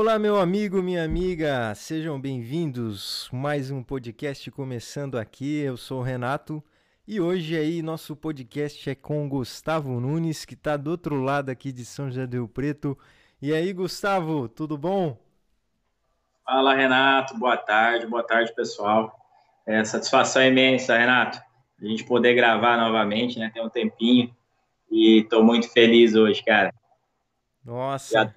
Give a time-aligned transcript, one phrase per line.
[0.00, 3.28] Olá, meu amigo, minha amiga, sejam bem-vindos.
[3.32, 5.58] Mais um podcast começando aqui.
[5.58, 6.62] Eu sou o Renato
[7.04, 11.50] e hoje aí nosso podcast é com o Gustavo Nunes, que está do outro lado
[11.50, 12.96] aqui de São José do Rio Preto.
[13.42, 15.18] E aí, Gustavo, tudo bom?
[16.44, 17.36] Fala, Renato.
[17.36, 19.12] Boa tarde, boa tarde, pessoal.
[19.66, 21.40] É, satisfação imensa, Renato,
[21.82, 23.50] a gente poder gravar novamente, né?
[23.52, 24.32] Tem um tempinho
[24.88, 26.72] e estou muito feliz hoje, cara.
[27.64, 28.14] Nossa.
[28.14, 28.32] Já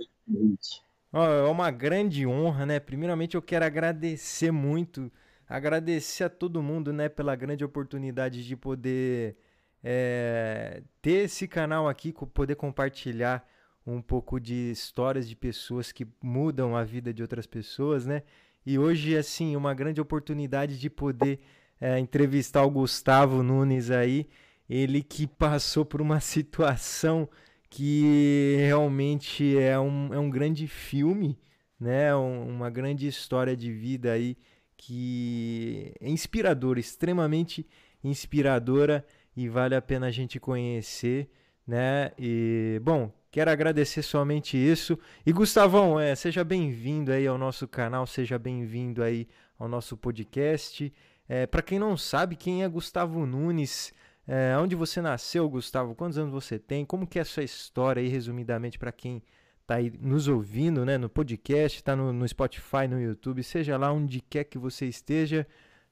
[1.14, 2.80] é uma grande honra, né?
[2.80, 5.12] Primeiramente, eu quero agradecer muito,
[5.48, 9.36] agradecer a todo mundo, né, pela grande oportunidade de poder
[9.84, 13.46] é, ter esse canal aqui, poder compartilhar
[13.86, 18.24] um pouco de histórias de pessoas que mudam a vida de outras pessoas, né?
[18.66, 21.40] E hoje, assim, uma grande oportunidade de poder
[21.80, 24.30] é, entrevistar o Gustavo Nunes aí,
[24.70, 27.28] ele que passou por uma situação
[27.72, 31.40] que realmente é um, é um grande filme,
[31.80, 32.13] né?
[32.13, 34.38] Um, uma grande história de vida aí
[34.76, 37.66] que é inspiradora, extremamente
[38.04, 39.05] inspiradora
[39.36, 41.30] e vale a pena a gente conhecer,
[41.66, 42.12] né?
[42.20, 45.00] E bom, quero agradecer somente isso.
[45.26, 50.94] E Gustavão, é, seja bem-vindo aí ao nosso canal, seja bem-vindo aí ao nosso podcast.
[51.26, 53.94] É, Para quem não sabe, quem é Gustavo Nunes?
[54.27, 55.96] É, onde você nasceu, Gustavo?
[55.96, 56.86] Quantos anos você tem?
[56.86, 59.22] Como que é a sua história aí, resumidamente, para quem
[59.62, 60.98] está aí nos ouvindo, né?
[60.98, 65.47] No podcast, está no, no, Spotify, no YouTube, seja lá onde quer que você esteja.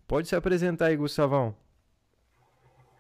[0.08, 1.56] Pode se apresentar aí, Gustavão.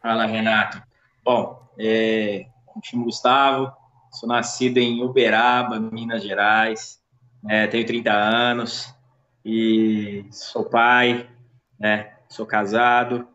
[0.01, 0.81] Fala, Renato.
[1.23, 3.71] Bom, é, me chamo Gustavo,
[4.11, 6.99] sou nascido em Uberaba, Minas Gerais,
[7.47, 8.93] é, tenho 30 anos
[9.43, 11.29] e sou pai,
[11.79, 12.13] né?
[12.29, 13.27] Sou casado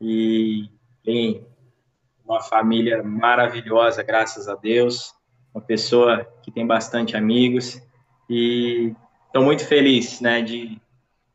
[0.00, 0.68] e
[1.04, 1.46] tem
[2.24, 5.14] uma família maravilhosa, graças a Deus,
[5.54, 7.80] uma pessoa que tem bastante amigos
[8.28, 8.94] e
[9.26, 10.80] estou muito feliz, né, de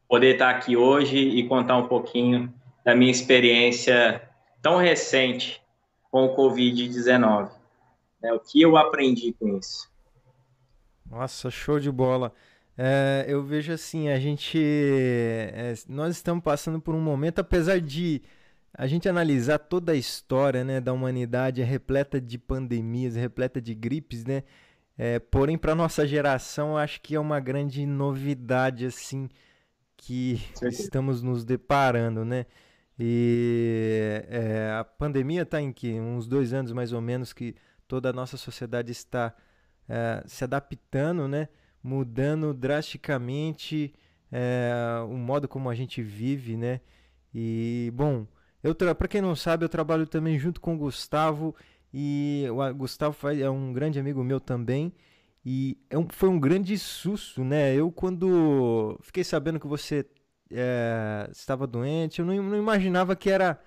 [0.07, 2.53] poder estar aqui hoje e contar um pouquinho
[2.83, 4.21] da minha experiência
[4.61, 5.61] tão recente
[6.09, 7.51] com o Covid-19.
[8.21, 9.89] Né, o que eu aprendi com isso.
[11.09, 12.33] Nossa, show de bola.
[12.77, 14.59] É, eu vejo assim, a gente.
[14.59, 18.21] É, nós estamos passando por um momento, apesar de
[18.73, 23.61] a gente analisar toda a história né, da humanidade é repleta de pandemias, é repleta
[23.61, 24.43] de gripes, né?
[24.97, 29.29] É, porém, para nossa geração, acho que é uma grande novidade assim
[29.95, 32.45] que estamos nos deparando, né?
[32.99, 37.55] E é, a pandemia está em que uns dois anos mais ou menos que
[37.87, 39.35] toda a nossa sociedade está
[39.87, 41.47] é, se adaptando, né?
[41.83, 43.93] Mudando drasticamente
[44.31, 44.71] é,
[45.07, 46.81] o modo como a gente vive, né?
[47.33, 48.25] E bom,
[48.67, 51.55] eu para quem não sabe, eu trabalho também junto com o Gustavo
[51.93, 54.93] e o Gustavo é um grande amigo meu também.
[55.45, 57.73] E é um, foi um grande susto, né?
[57.73, 60.05] Eu, quando fiquei sabendo que você
[60.51, 63.59] é, estava doente, eu não, não, imaginava que era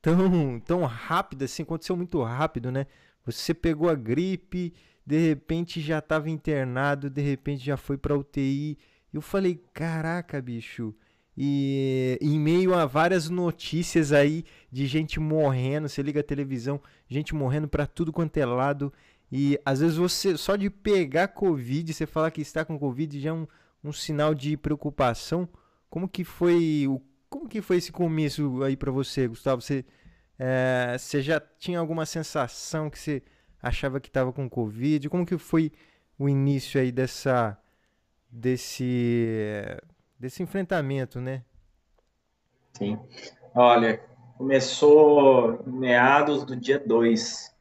[0.00, 1.62] tão, tão rápido assim.
[1.62, 2.86] Aconteceu muito rápido, né?
[3.26, 4.72] Você pegou a gripe,
[5.04, 8.78] de repente já estava internado, de repente já foi para UTI.
[9.12, 10.94] Eu falei: caraca, bicho
[11.40, 17.32] e em meio a várias notícias aí de gente morrendo, você liga a televisão, gente
[17.32, 18.92] morrendo para tudo quanto é lado.
[19.30, 23.30] E às vezes você, só de pegar Covid, você falar que está com Covid já
[23.30, 23.46] é um,
[23.84, 25.48] um sinal de preocupação.
[25.88, 27.00] Como que foi o
[27.30, 29.62] como que foi esse começo aí para você, Gustavo?
[29.62, 29.84] Você,
[30.38, 33.22] é, você já tinha alguma sensação que você
[33.62, 35.08] achava que estava com Covid?
[35.08, 35.70] Como que foi
[36.18, 37.56] o início aí dessa
[38.28, 39.62] desse
[40.18, 41.42] desse enfrentamento, né?
[42.72, 42.98] Sim.
[43.54, 44.00] Olha,
[44.36, 47.54] começou meados do dia 2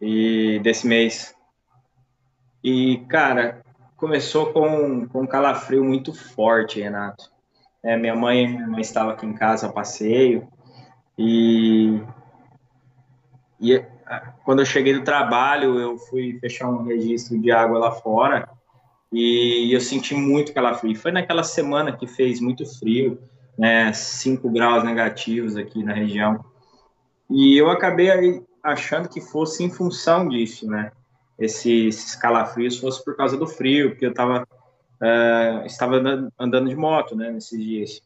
[0.00, 1.34] e desse mês.
[2.62, 3.62] E, cara,
[3.96, 7.32] começou com, com um calafrio muito forte, Renato.
[7.82, 10.48] É, minha mãe minha mãe estava aqui em casa a passeio
[11.18, 12.00] e,
[13.60, 13.84] e
[14.42, 18.48] quando eu cheguei do trabalho, eu fui fechar um registro de água lá fora
[19.14, 20.96] e eu senti muito calafrio.
[20.96, 23.16] Foi naquela semana que fez muito frio,
[23.56, 26.44] né, 5 graus negativos aqui na região.
[27.30, 30.90] E eu acabei achando que fosse em função disso, né?
[31.38, 34.42] Esses calafrios fosse por causa do frio, porque eu tava,
[35.00, 36.02] uh, estava
[36.36, 38.02] andando de moto, né, nesses dias.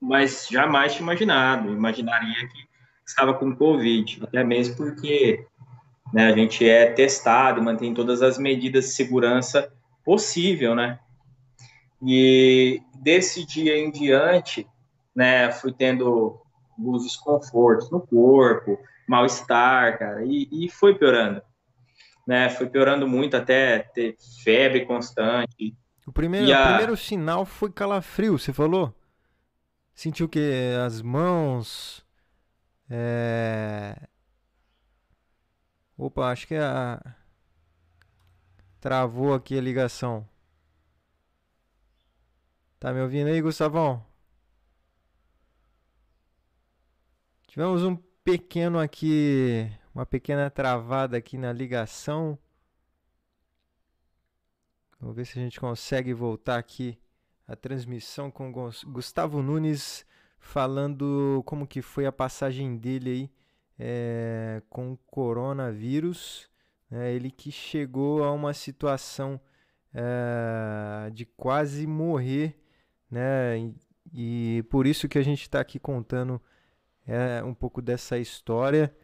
[0.00, 2.68] Mas jamais tinha imaginado, imaginaria que
[3.04, 5.44] estava com Covid, até mesmo porque
[6.14, 9.72] né, a gente é testado, mantém todas as medidas de segurança
[10.08, 10.98] possível, né?
[12.02, 14.66] E desse dia em diante,
[15.14, 16.40] né, fui tendo
[16.78, 21.42] alguns desconfortos no corpo, mal-estar, cara, e, e foi piorando.
[22.26, 22.48] né?
[22.48, 25.76] Foi piorando muito até ter febre constante.
[26.06, 26.62] O primeiro, a...
[26.62, 28.94] o primeiro sinal foi calafrio, você falou?
[29.94, 30.40] Sentiu que
[30.86, 32.02] as mãos.
[32.88, 33.94] É...
[35.98, 36.98] Opa, acho que a.
[38.80, 40.28] Travou aqui a ligação.
[42.78, 44.04] Tá me ouvindo aí, Gustavão?
[47.48, 52.38] Tivemos um pequeno aqui, uma pequena travada aqui na ligação.
[55.00, 56.98] Vamos ver se a gente consegue voltar aqui
[57.46, 60.06] a transmissão com Gustavo Nunes
[60.38, 63.30] falando como que foi a passagem dele aí
[63.78, 66.47] é, com o coronavírus.
[66.90, 69.38] É, ele que chegou a uma situação
[69.94, 72.58] é, de quase morrer,
[73.10, 73.58] né?
[73.58, 73.74] E,
[74.58, 76.40] e, por isso que a gente está aqui contando
[77.06, 78.94] é, um pouco dessa história,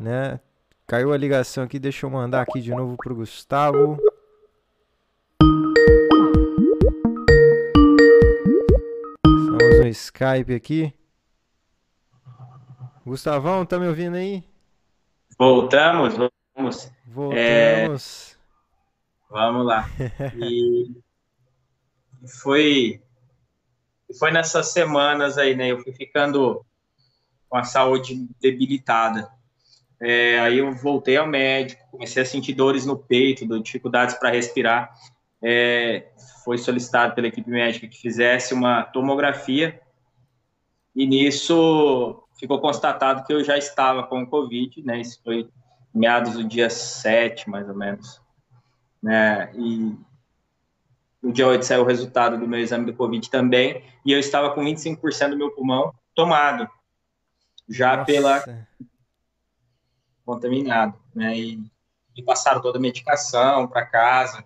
[0.00, 0.40] né?
[0.86, 3.98] Caiu a ligação aqui, deixa eu mandar aqui de novo pro Gustavo.
[9.26, 10.94] Estamos no Skype aqui.
[13.04, 14.42] Gustavão, tá me ouvindo aí?
[15.38, 16.14] Voltamos,
[16.56, 16.90] vamos.
[17.10, 18.34] Voltamos.
[18.34, 18.38] É...
[19.30, 19.88] Vamos lá.
[20.36, 20.94] E
[22.40, 23.00] foi
[24.18, 25.70] foi nessas semanas aí, né?
[25.70, 26.64] Eu fui ficando
[27.48, 29.28] com a saúde debilitada.
[30.00, 34.94] É, aí eu voltei ao médico, comecei a sentir dores no peito, dificuldades para respirar.
[35.42, 36.08] É,
[36.44, 39.80] foi solicitado pela equipe médica que fizesse uma tomografia
[40.94, 45.00] e nisso ficou constatado que eu já estava com Covid, né?
[45.00, 45.48] Isso foi
[45.98, 48.20] meados do dia 7, mais ou menos.
[49.02, 49.50] Né?
[49.54, 49.96] E
[51.22, 54.50] no dia 8 saiu o resultado do meu exame do Covid também, e eu estava
[54.54, 56.68] com 25% do meu pulmão tomado
[57.68, 58.06] já Nossa.
[58.06, 58.66] pela
[60.24, 61.38] contaminado, né?
[61.38, 61.62] E,
[62.14, 64.44] e passaram toda a medicação para casa.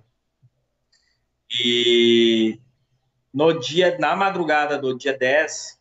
[1.51, 2.61] E
[3.35, 5.81] no dia, na madrugada do dia 10,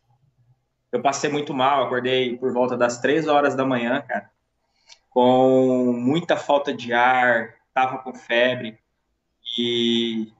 [0.90, 4.30] eu passei muito mal, acordei por volta das 3 horas da manhã, cara,
[5.12, 8.78] com muita falta de ar, tava com febre.
[9.58, 10.32] E,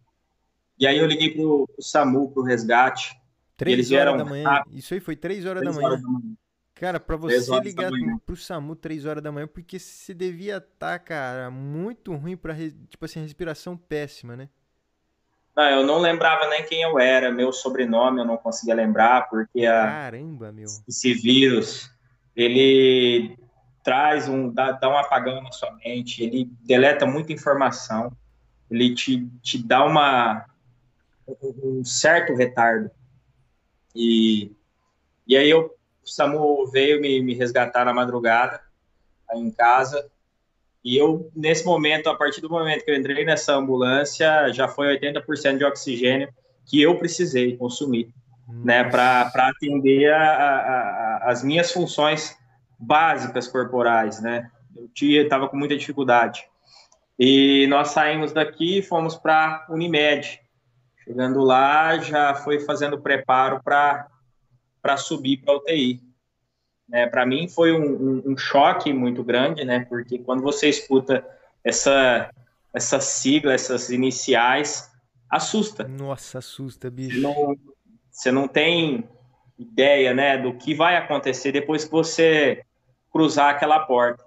[0.78, 3.14] e aí eu liguei pro, pro SAMU, pro resgate.
[3.56, 4.62] 3 eles horas da manhã.
[4.70, 5.86] Isso aí foi 3 horas, da manhã.
[5.86, 6.34] horas da manhã.
[6.74, 7.92] Cara, para você ligar
[8.26, 12.56] pro SAMU 3 horas da manhã, porque você devia estar, tá, cara, muito ruim para
[12.56, 14.48] tipo assim, respiração péssima, né?
[15.54, 19.66] Não, eu não lembrava nem quem eu era, meu sobrenome eu não conseguia lembrar, porque
[19.66, 20.66] a, Caramba, meu.
[20.88, 21.90] esse vírus,
[22.34, 23.36] ele
[23.82, 28.12] traz um, dá, dá um apagão na sua mente, ele deleta muita informação,
[28.70, 30.46] ele te, te dá uma,
[31.42, 32.90] um certo retardo.
[33.94, 34.52] E,
[35.26, 35.74] e aí eu
[36.04, 38.60] o SAMU veio me, me resgatar na madrugada,
[39.30, 40.10] aí em casa,
[40.84, 44.98] e eu, nesse momento, a partir do momento que eu entrei nessa ambulância, já foi
[44.98, 46.28] 80% de oxigênio
[46.66, 48.12] que eu precisei consumir,
[48.48, 52.36] né, para atender a, a, a, as minhas funções
[52.82, 54.50] básicas corporais, né.
[54.76, 56.44] Eu estava com muita dificuldade.
[57.18, 60.40] E nós saímos daqui, fomos para Unimed.
[61.04, 66.00] Chegando lá, já foi fazendo preparo para subir para a UTI.
[66.90, 69.86] É, para mim foi um, um, um, choque muito grande, né?
[69.88, 71.24] Porque quando você escuta
[71.64, 72.30] essa
[72.74, 74.90] essa sigla, essas iniciais,
[75.28, 75.86] assusta.
[75.86, 77.16] Nossa, assusta, bicho.
[77.16, 77.56] Você não,
[78.10, 79.06] você não tem
[79.58, 82.64] ideia, né, do que vai acontecer depois que você
[83.12, 84.24] cruzar aquela porta.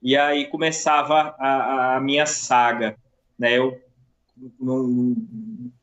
[0.00, 2.96] E aí começava a, a minha saga,
[3.38, 3.58] né?
[3.58, 3.80] Eu
[4.60, 5.16] não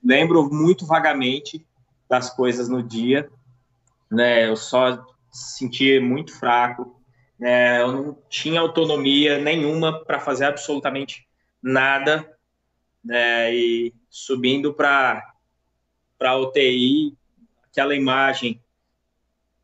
[0.04, 1.66] lembro muito vagamente
[2.08, 3.30] das coisas no dia,
[4.10, 4.48] né?
[4.48, 7.00] Eu só sentia muito fraco,
[7.40, 7.82] né?
[7.82, 11.28] Eu não tinha autonomia nenhuma para fazer absolutamente
[11.62, 12.38] nada,
[13.04, 13.54] né?
[13.54, 15.32] E subindo para
[16.18, 17.18] para UTI,
[17.70, 18.63] aquela imagem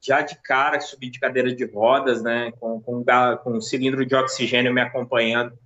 [0.01, 2.51] já de cara subi de cadeira de rodas, né?
[2.59, 3.03] Com, com,
[3.43, 5.57] com um cilindro de oxigênio me acompanhando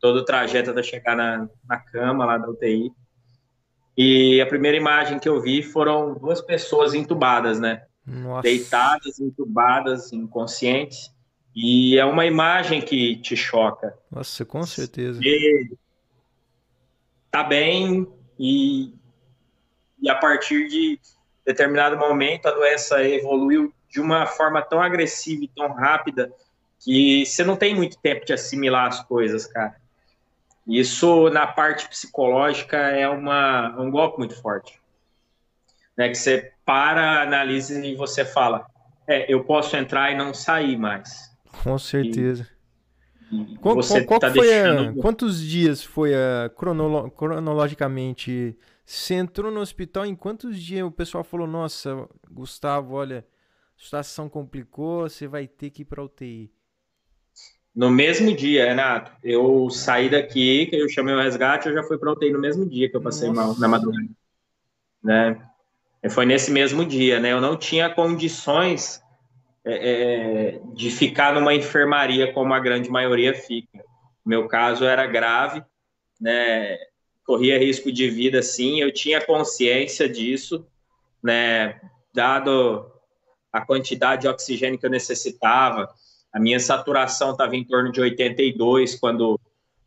[0.00, 2.90] todo o trajeto até chegar na, na cama lá da UTI.
[3.96, 7.84] E a primeira imagem que eu vi foram duas pessoas entubadas, né?
[8.04, 8.42] Nossa.
[8.42, 11.12] deitadas, entubadas, inconscientes.
[11.54, 13.96] E é uma imagem que te choca.
[14.10, 15.20] Nossa, com certeza.
[15.20, 15.70] Você
[17.30, 18.08] tá bem
[18.38, 18.94] e,
[20.00, 20.98] e a partir de
[21.44, 26.32] determinado momento a doença evoluiu de uma forma tão agressiva e tão rápida
[26.80, 29.76] que você não tem muito tempo de assimilar as coisas, cara.
[30.66, 34.82] Isso na parte psicológica é uma, um golpe muito forte
[35.96, 38.66] né, que você para, analisa e você fala,
[39.06, 41.30] é, eu posso entrar e não sair mais.
[41.62, 42.48] Com certeza.
[43.60, 44.98] qual, você qual, qual tá deixando...
[44.98, 48.56] A, quantos dias foi a, cronolo, cronologicamente?
[48.84, 53.24] Você entrou no hospital em quantos dias o pessoal falou, nossa, Gustavo, olha,
[53.82, 56.52] situação complicou, você vai ter que ir para UTI?
[57.74, 61.98] No mesmo dia, Renato, eu saí daqui, que eu chamei o resgate, eu já fui
[61.98, 63.40] para UTI no mesmo dia que eu passei Nossa.
[63.40, 64.08] mal na madrugada,
[65.02, 65.48] né?
[66.10, 67.32] Foi nesse mesmo dia, né?
[67.32, 69.02] Eu não tinha condições
[69.64, 73.82] é, é, de ficar numa enfermaria como a grande maioria fica.
[74.24, 75.62] meu caso era grave,
[76.20, 76.76] né?
[77.24, 78.80] Corria risco de vida, sim.
[78.80, 80.66] Eu tinha consciência disso,
[81.22, 81.80] né?
[82.12, 82.92] Dado
[83.52, 85.92] a quantidade de oxigênio que eu necessitava,
[86.32, 89.38] a minha saturação estava em torno de 82 quando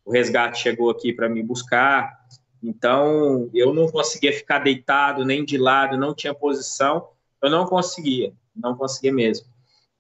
[0.06, 2.14] o resgate chegou aqui para me buscar.
[2.62, 7.10] Então, eu não conseguia ficar deitado nem de lado, não tinha posição.
[7.42, 9.48] Eu não conseguia, não conseguia mesmo.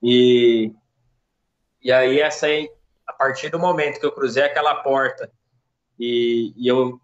[0.01, 0.71] E,
[1.81, 2.69] e aí, essa aí,
[3.07, 5.31] a partir do momento que eu cruzei aquela porta
[5.99, 6.99] e, e eu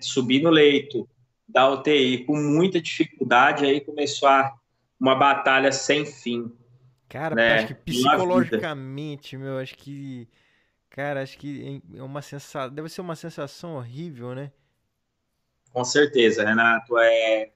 [0.00, 1.06] subi no leito
[1.46, 4.52] da UTI com muita dificuldade, aí começou a,
[5.00, 6.52] uma batalha sem fim.
[7.08, 7.54] Cara, né?
[7.54, 10.28] acho que psicologicamente, meu, acho que.
[10.90, 12.68] Cara, acho que é uma sensação.
[12.68, 14.52] Deve ser uma sensação horrível, né?
[15.72, 16.98] Com certeza, Renato.
[16.98, 17.50] É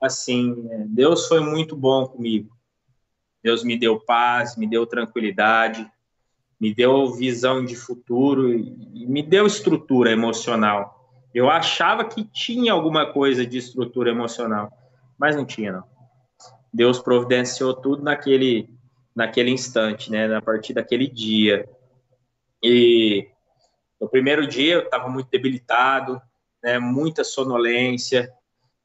[0.00, 2.56] assim, Deus foi muito bom comigo.
[3.42, 5.88] Deus me deu paz, me deu tranquilidade,
[6.60, 10.98] me deu visão de futuro e me deu estrutura emocional.
[11.34, 14.72] Eu achava que tinha alguma coisa de estrutura emocional,
[15.16, 15.97] mas não tinha, não.
[16.78, 18.70] Deus providenciou tudo naquele
[19.12, 21.68] naquele instante, né, a partir daquele dia.
[22.62, 23.26] E
[24.00, 26.22] no primeiro dia eu estava muito debilitado,
[26.62, 28.32] né, muita sonolência,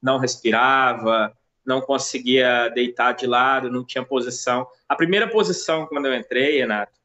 [0.02, 1.32] não respirava,
[1.64, 4.66] não conseguia deitar de lado, não tinha posição.
[4.88, 6.98] A primeira posição quando eu entrei, Renato,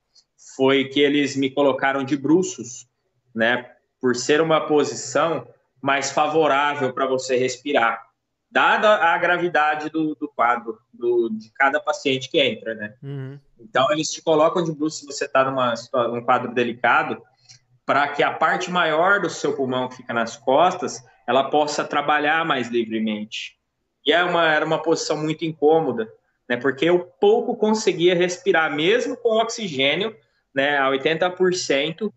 [0.58, 2.88] foi que eles me colocaram de bruços,
[3.36, 3.70] né,
[4.02, 5.48] por ser uma posição
[5.80, 8.09] mais favorável para você respirar
[8.52, 12.94] dada a gravidade do, do quadro do, de cada paciente que entra, né?
[13.02, 13.40] Uhum.
[13.60, 15.50] Então, eles te colocam de bruxo se você está
[16.10, 17.22] num quadro delicado,
[17.86, 22.46] para que a parte maior do seu pulmão que fica nas costas, ela possa trabalhar
[22.46, 23.58] mais livremente.
[24.06, 26.12] E é uma, era uma posição muito incômoda,
[26.48, 26.58] né?
[26.58, 30.16] Porque eu pouco conseguia respirar, mesmo com oxigênio,
[30.54, 30.78] né?
[30.78, 32.12] A 80%,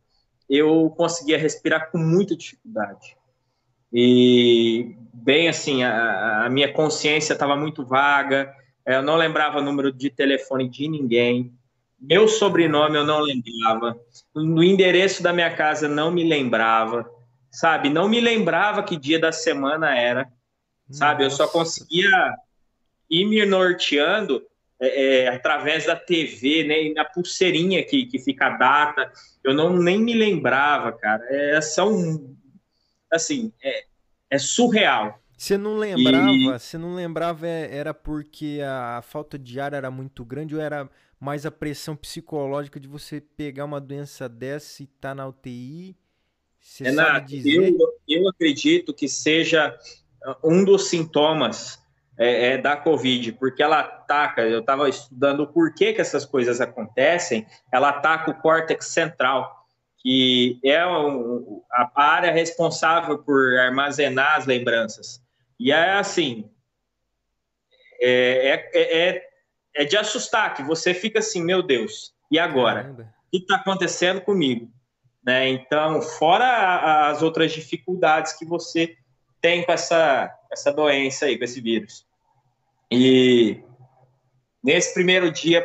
[0.48, 3.16] eu conseguia respirar com muita dificuldade.
[3.92, 8.52] E bem assim, a, a minha consciência estava muito vaga,
[8.86, 11.52] eu não lembrava o número de telefone de ninguém,
[12.00, 13.96] meu sobrenome eu não lembrava,
[14.34, 17.08] no endereço da minha casa não me lembrava,
[17.50, 17.88] sabe?
[17.88, 20.28] Não me lembrava que dia da semana era,
[20.90, 21.22] sabe?
[21.22, 21.42] Nossa.
[21.42, 22.34] Eu só conseguia
[23.08, 24.42] ir me norteando
[24.80, 26.82] é, é, através da TV, né?
[26.82, 29.12] E na pulseirinha que, que fica a data,
[29.44, 31.22] eu não nem me lembrava, cara.
[31.28, 32.34] É, são
[33.12, 33.84] assim, é,
[34.30, 35.20] é surreal.
[35.36, 36.30] Você não lembrava?
[36.30, 36.46] E...
[36.46, 40.88] Você não lembrava é, era porque a falta de ar era muito grande ou era
[41.18, 45.96] mais a pressão psicológica de você pegar uma doença dessa e estar tá na UTI?
[46.60, 47.74] Você Renato, sabe dizer?
[47.78, 49.76] Eu, eu acredito que seja
[50.42, 51.82] um dos sintomas
[52.16, 56.60] é, é, da Covid, porque ela ataca, eu estava estudando o porquê que essas coisas
[56.60, 59.61] acontecem, ela ataca o córtex central
[60.02, 65.22] que é a área responsável por armazenar as lembranças.
[65.58, 66.50] E é assim,
[68.00, 69.28] é, é, é,
[69.76, 72.82] é de assustar, que você fica assim, meu Deus, e agora?
[72.82, 73.14] Caramba.
[73.28, 74.68] O que está acontecendo comigo?
[75.24, 75.48] Né?
[75.50, 78.96] Então, fora as outras dificuldades que você
[79.40, 82.04] tem com essa, essa doença aí, com esse vírus.
[82.90, 83.62] E
[84.62, 85.64] nesse primeiro dia,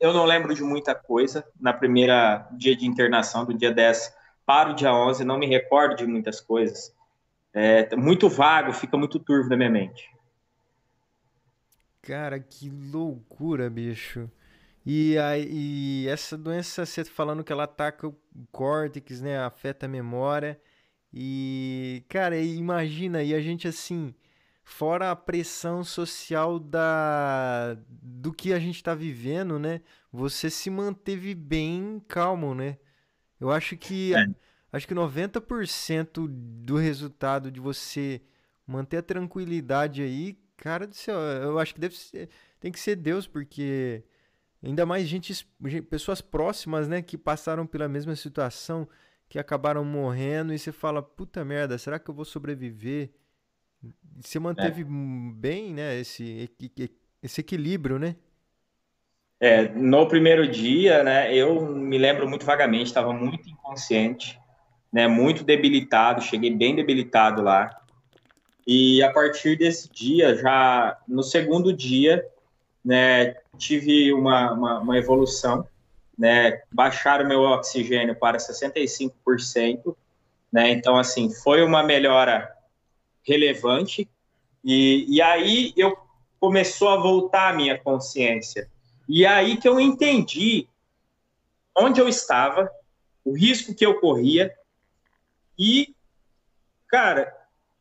[0.00, 1.46] eu não lembro de muita coisa.
[1.60, 4.16] Na primeira dia de internação, do dia 10
[4.46, 6.92] para o dia 11, não me recordo de muitas coisas.
[7.52, 10.10] É muito vago, fica muito turvo na minha mente.
[12.02, 14.30] Cara, que loucura, bicho.
[14.84, 18.16] E, a, e essa doença, você falando que ela ataca o
[18.50, 19.38] córtex, né?
[19.38, 20.58] Afeta a memória.
[21.12, 24.14] E, cara, imagina, e a gente assim,
[24.70, 29.82] fora a pressão social da do que a gente está vivendo, né?
[30.12, 32.78] Você se manteve bem calmo, né?
[33.40, 34.26] Eu acho que é.
[34.72, 38.22] acho que 90% do resultado de você
[38.66, 42.28] manter a tranquilidade aí, cara do céu, eu acho que deve ser,
[42.60, 44.04] tem que ser Deus, porque
[44.62, 45.44] ainda mais gente,
[45.90, 48.88] pessoas próximas, né, que passaram pela mesma situação,
[49.28, 53.10] que acabaram morrendo e você fala, puta merda, será que eu vou sobreviver?
[54.20, 54.86] Você manteve é.
[55.34, 56.50] bem, né, esse,
[57.22, 58.16] esse equilíbrio, né?
[59.40, 64.38] É, no primeiro dia, né, eu me lembro muito vagamente, estava muito inconsciente,
[64.92, 67.70] né, muito debilitado, cheguei bem debilitado lá.
[68.66, 72.22] E a partir desse dia, já no segundo dia,
[72.84, 75.66] né, tive uma, uma, uma evolução,
[76.18, 79.96] né, baixaram meu oxigênio para 65%,
[80.52, 82.59] né, então, assim, foi uma melhora
[83.30, 84.08] relevante,
[84.64, 85.96] e, e aí eu
[86.40, 88.68] começou a voltar a minha consciência,
[89.08, 90.68] e aí que eu entendi
[91.76, 92.70] onde eu estava,
[93.24, 94.52] o risco que eu corria,
[95.58, 95.94] e,
[96.88, 97.32] cara,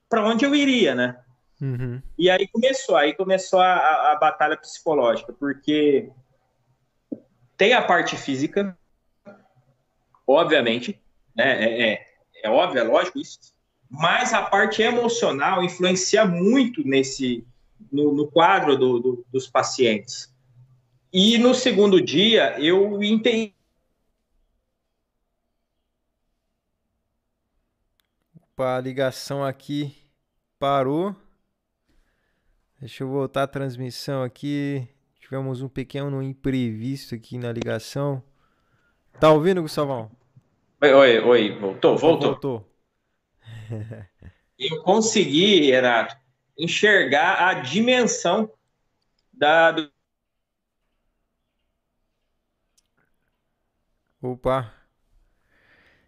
[0.08, 1.20] para onde eu iria, né?
[1.62, 2.02] Uhum.
[2.18, 6.10] E aí começou, aí começou a, a, batalha psicológica, porque
[7.58, 8.78] tem a parte física,
[10.26, 11.02] obviamente,
[11.36, 11.64] né?
[11.64, 12.08] É, é,
[12.44, 13.40] é óbvio, é lógico isso,
[13.90, 17.44] mas a parte emocional influencia muito nesse
[17.92, 20.34] no, no quadro do, do, dos pacientes.
[21.12, 23.54] E no segundo dia eu entendi
[28.60, 29.96] Opa, a ligação aqui
[30.60, 31.16] parou.
[32.78, 34.86] Deixa eu voltar a transmissão aqui.
[35.20, 38.22] Tivemos um pequeno imprevisto aqui na ligação.
[39.18, 40.12] Tá ouvindo, Gustavão?
[40.82, 41.58] Oi, oi, oi.
[41.58, 42.32] Voltou, voltou.
[42.32, 42.69] Voltou.
[44.58, 46.16] Eu consegui, Renato,
[46.58, 48.52] enxergar a dimensão
[49.34, 49.76] da.
[54.22, 54.74] Opa.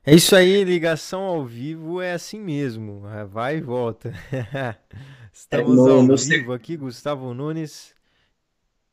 [0.03, 3.03] É isso aí, ligação ao vivo é assim mesmo.
[3.29, 4.11] Vai e volta.
[5.31, 7.95] Estamos é, no, ao no vivo aqui, Gustavo Nunes.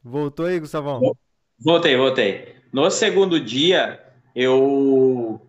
[0.04, 1.16] Voltou aí, Gustavão?
[1.58, 2.56] Voltei, voltei.
[2.72, 4.00] No segundo dia,
[4.34, 5.47] eu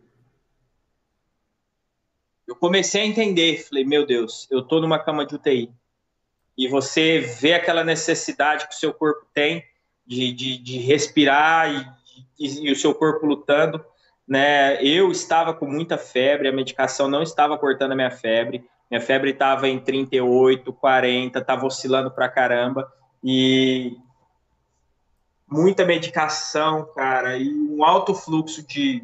[2.50, 5.72] eu comecei a entender, falei, meu Deus, eu tô numa cama de UTI.
[6.58, 9.64] E você vê aquela necessidade que o seu corpo tem
[10.06, 13.86] de, de, de respirar e, e, e o seu corpo lutando,
[14.28, 14.84] né?
[14.84, 18.66] Eu estava com muita febre, a medicação não estava cortando a minha febre.
[18.90, 22.92] Minha febre estava em 38, 40, estava oscilando pra caramba.
[23.24, 23.96] E
[25.48, 29.04] muita medicação, cara, e um alto fluxo de,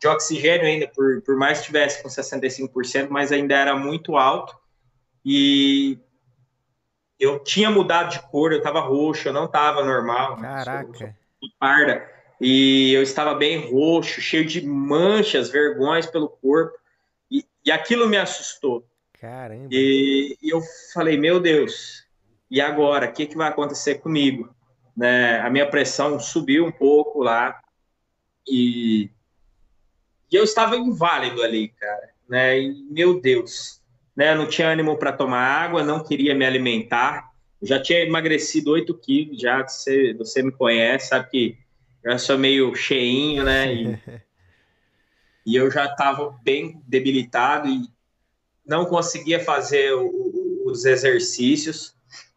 [0.00, 4.56] de oxigênio ainda, por, por mais que estivesse com 65%, mas ainda era muito alto.
[5.24, 5.98] E
[7.18, 10.38] eu tinha mudado de cor, eu estava roxo, eu não estava normal.
[10.38, 10.92] Caraca.
[10.94, 12.08] Sou, sou parda.
[12.40, 16.78] E eu estava bem roxo, cheio de manchas, vergonhas pelo corpo.
[17.30, 18.86] E aquilo me assustou.
[19.20, 19.68] Caramba.
[19.70, 20.62] E, e eu
[20.94, 22.06] falei, meu Deus,
[22.50, 23.06] e agora?
[23.06, 24.54] O que, que vai acontecer comigo?
[24.96, 25.38] Né?
[25.40, 27.60] A minha pressão subiu um pouco lá.
[28.48, 29.10] E,
[30.30, 32.10] e eu estava inválido ali, cara.
[32.28, 32.60] Né?
[32.60, 33.80] E, meu Deus.
[34.16, 34.32] Né?
[34.32, 37.30] Eu não tinha ânimo para tomar água, não queria me alimentar.
[37.62, 41.58] já tinha emagrecido 8 quilos, já você, você me conhece, sabe que
[42.02, 43.74] eu sou meio cheinho, né?
[43.74, 43.98] E,
[45.46, 47.88] e eu já estava bem debilitado e
[48.64, 51.94] não conseguia fazer o, os exercícios,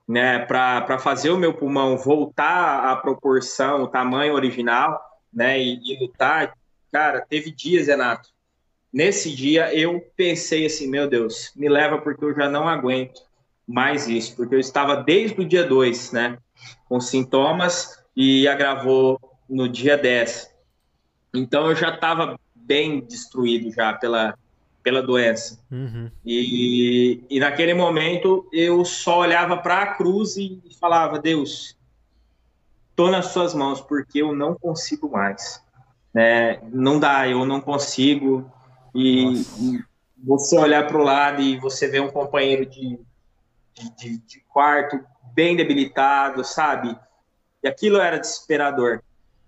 [0.08, 5.00] né, para fazer o meu pulmão voltar à proporção, o tamanho original,
[5.32, 6.54] né, e, e lutar.
[6.94, 8.30] Cara, teve dias, Renato.
[8.94, 13.20] Nesse dia eu pensei assim, meu Deus, me leva porque eu já não aguento
[13.68, 16.38] mais isso, porque eu estava desde o dia 2, né,
[16.88, 20.54] com sintomas e agravou no dia 10.
[21.34, 24.38] Então eu já estava bem destruído já pela,
[24.84, 25.60] pela doença.
[25.72, 26.12] Uhum.
[26.24, 31.76] E, e naquele momento eu só olhava para a cruz e falava: Deus,
[32.92, 35.64] estou nas suas mãos porque eu não consigo mais.
[36.14, 36.60] Né?
[36.72, 38.50] Não dá, eu não consigo.
[38.94, 39.84] E, e
[40.18, 43.00] você olhar para o lado e você ver um companheiro de,
[43.98, 45.00] de, de quarto
[45.34, 46.96] bem debilitado, sabe?
[47.64, 49.02] E aquilo era desesperador.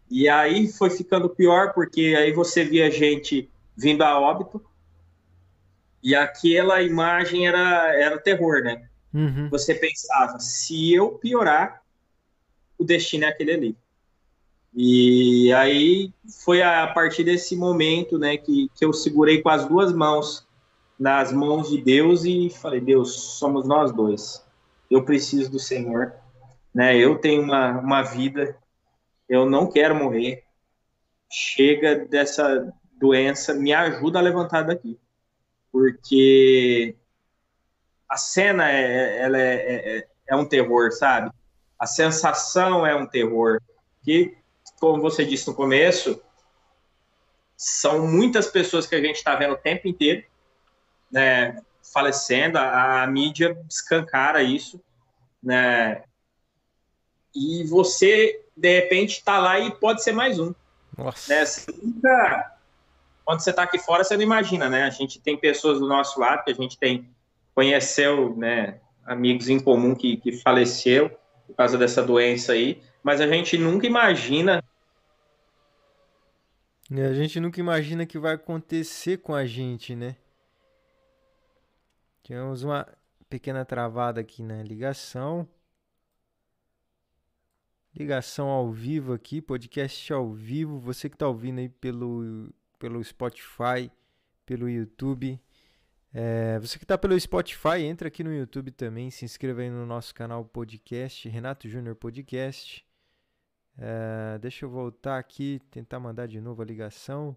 [0.10, 4.63] E aí foi ficando pior, porque aí você via gente vindo a óbito,
[6.01, 8.88] e aquela imagem era, era terror, né?
[9.13, 9.49] Uhum.
[9.49, 11.82] Você pensava, se eu piorar,
[12.78, 13.78] o destino é aquele ali.
[14.76, 19.94] E aí foi a partir desse momento, né, que, que eu segurei com as duas
[19.94, 20.46] mãos
[21.00, 24.46] nas mãos de Deus e falei, Deus, somos nós dois.
[24.90, 26.14] Eu preciso do Senhor,
[26.74, 26.98] né?
[26.98, 28.58] Eu tenho uma, uma vida
[29.28, 30.44] eu não quero morrer.
[31.30, 35.00] Chega dessa doença, me ajuda a levantar daqui.
[35.72, 36.96] Porque
[38.08, 41.32] a cena é, ela é, é, é um terror, sabe?
[41.78, 43.60] A sensação é um terror.
[44.04, 44.38] Que,
[44.80, 46.22] como você disse no começo,
[47.56, 50.24] são muitas pessoas que a gente está vendo o tempo inteiro,
[51.12, 51.62] né,
[51.94, 54.82] falecendo, a, a mídia escancara isso,
[55.42, 56.04] né,
[57.34, 60.54] e você de repente tá lá e pode ser mais um.
[60.98, 61.34] Nossa.
[61.34, 61.78] Né?
[61.82, 62.52] Nunca...
[63.26, 64.84] Quando você tá aqui fora, você não imagina, né?
[64.84, 67.10] A gente tem pessoas do nosso lado que a gente tem
[67.56, 71.10] conheceu, né, amigos em comum que, que faleceu
[71.48, 74.63] por causa dessa doença aí, mas a gente nunca imagina.
[76.89, 80.15] A gente nunca imagina que vai acontecer com a gente, né?
[82.24, 82.88] Tivemos uma
[83.30, 85.48] pequena travada aqui na ligação.
[87.94, 90.80] Ligação ao vivo aqui, podcast ao vivo.
[90.80, 93.91] Você que está ouvindo aí pelo, pelo Spotify,
[94.48, 95.39] pelo YouTube.
[96.12, 99.86] É, você que está pelo Spotify, entra aqui no YouTube também, se inscreva aí no
[99.86, 102.84] nosso canal podcast, Renato Júnior Podcast.
[103.78, 107.36] É, deixa eu voltar aqui, tentar mandar de novo a ligação.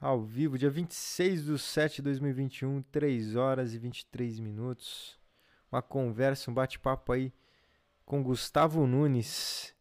[0.00, 5.18] Ao vivo, dia 26 de 7 de 2021, 3 horas e 23 minutos.
[5.70, 7.32] Uma conversa, um bate-papo aí
[8.04, 9.74] com Gustavo Nunes.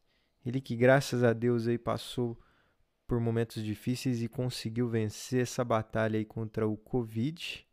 [0.46, 2.40] Ele que, graças a Deus, aí passou
[3.08, 7.68] por momentos difíceis e conseguiu vencer essa batalha aí contra o Covid.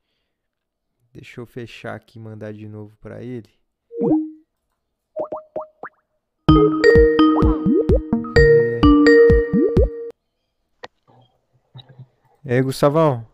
[1.13, 3.58] Deixa eu fechar aqui e mandar de novo para ele.
[12.49, 13.27] E aí, Gustavão?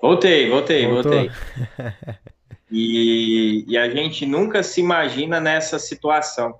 [0.00, 1.10] Voltei, voltei, Voltou?
[1.10, 1.30] voltei.
[2.70, 6.54] e, e a gente nunca se imagina nessa situação.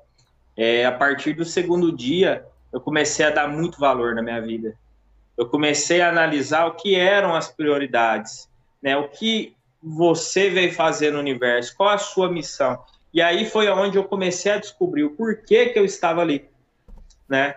[0.56, 4.76] É, a partir do segundo dia, eu comecei a dar muito valor na minha vida.
[5.38, 8.48] Eu comecei a analisar o que eram as prioridades,
[8.82, 8.96] né?
[8.96, 12.82] O que você veio fazer no universo, qual a sua missão.
[13.12, 16.48] E aí foi onde eu comecei a descobrir o porquê que eu estava ali,
[17.28, 17.54] né?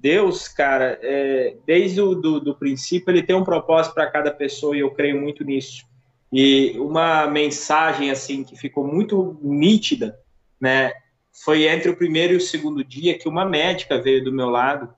[0.00, 4.76] Deus, cara, é, desde o do, do princípio, ele tem um propósito para cada pessoa
[4.76, 5.84] e eu creio muito nisso.
[6.32, 10.18] E uma mensagem, assim, que ficou muito nítida,
[10.60, 10.92] né?
[11.32, 14.94] foi entre o primeiro e o segundo dia que uma médica veio do meu lado.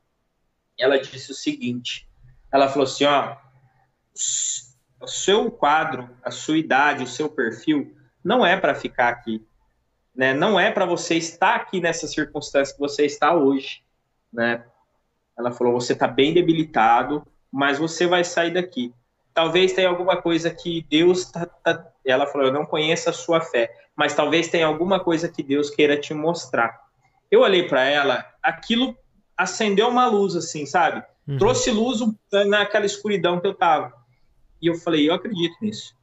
[0.78, 2.08] Ela disse o seguinte:
[2.52, 3.36] ela falou assim, ó,
[5.00, 9.46] o seu quadro, a sua idade, o seu perfil não é para ficar aqui,
[10.14, 10.34] né?
[10.34, 13.82] Não é para você estar aqui nessa circunstância que você está hoje,
[14.32, 14.64] né?
[15.38, 18.92] Ela falou: você está bem debilitado, mas você vai sair daqui.
[19.34, 21.86] Talvez tenha alguma coisa que Deus tá, tá...
[22.04, 25.70] Ela falou: eu não conheço a sua fé, mas talvez tenha alguma coisa que Deus
[25.70, 26.80] queira te mostrar.
[27.30, 28.96] Eu olhei para ela, aquilo
[29.36, 31.02] acendeu uma luz, assim, sabe?
[31.26, 31.38] Uhum.
[31.38, 32.00] Trouxe luz
[32.46, 33.92] naquela escuridão que eu tava.
[34.60, 35.94] E eu falei, eu acredito nisso.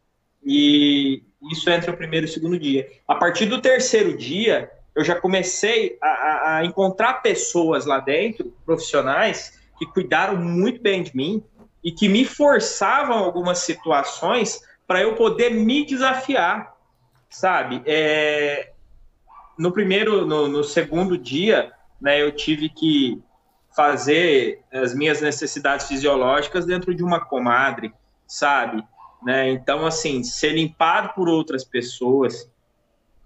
[0.43, 2.89] E isso entre o primeiro e o segundo dia.
[3.07, 9.59] A partir do terceiro dia, eu já comecei a, a encontrar pessoas lá dentro, profissionais,
[9.77, 11.43] que cuidaram muito bem de mim
[11.83, 16.77] e que me forçavam algumas situações para eu poder me desafiar
[17.29, 17.81] sabe?
[17.85, 18.71] É,
[19.57, 21.71] no primeiro, no, no, segundo dia,
[22.01, 23.21] né, eu tive que
[23.75, 27.93] fazer as minhas necessidades fisiológicas dentro de uma comadre,
[28.27, 28.83] sabe?
[29.21, 29.51] Né?
[29.51, 32.49] Então, assim, ser limpado por outras pessoas,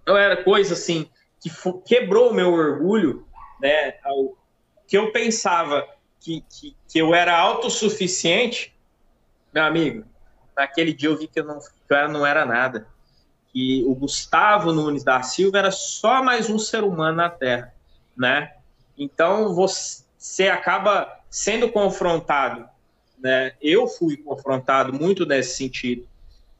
[0.05, 1.07] não era coisa assim
[1.43, 1.51] que
[1.85, 3.27] quebrou o meu orgulho,
[3.59, 3.93] né?
[4.87, 5.85] Que eu pensava
[6.19, 8.73] que, que, que eu era autossuficiente,
[9.53, 10.05] meu amigo,
[10.55, 12.87] naquele dia eu vi que eu não, que eu não era nada
[13.53, 17.71] que o Gustavo Nunes da Silva era só mais um ser humano na Terra,
[18.17, 18.51] né?
[18.97, 22.67] Então você acaba sendo confrontado,
[23.19, 23.53] né?
[23.61, 26.07] Eu fui confrontado muito nesse sentido.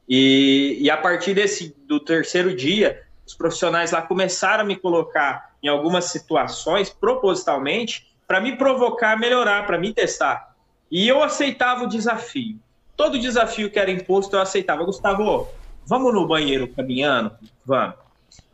[0.08, 5.54] E, e a partir desse do terceiro dia, os profissionais lá começaram a me colocar
[5.62, 10.54] em algumas situações propositalmente para me provocar a melhorar, para me testar.
[10.90, 12.58] E eu aceitava o desafio.
[12.96, 14.84] Todo desafio que era imposto eu aceitava.
[14.84, 15.48] Gustavo,
[15.86, 17.32] Vamos no banheiro caminhando?
[17.64, 17.96] Vamos.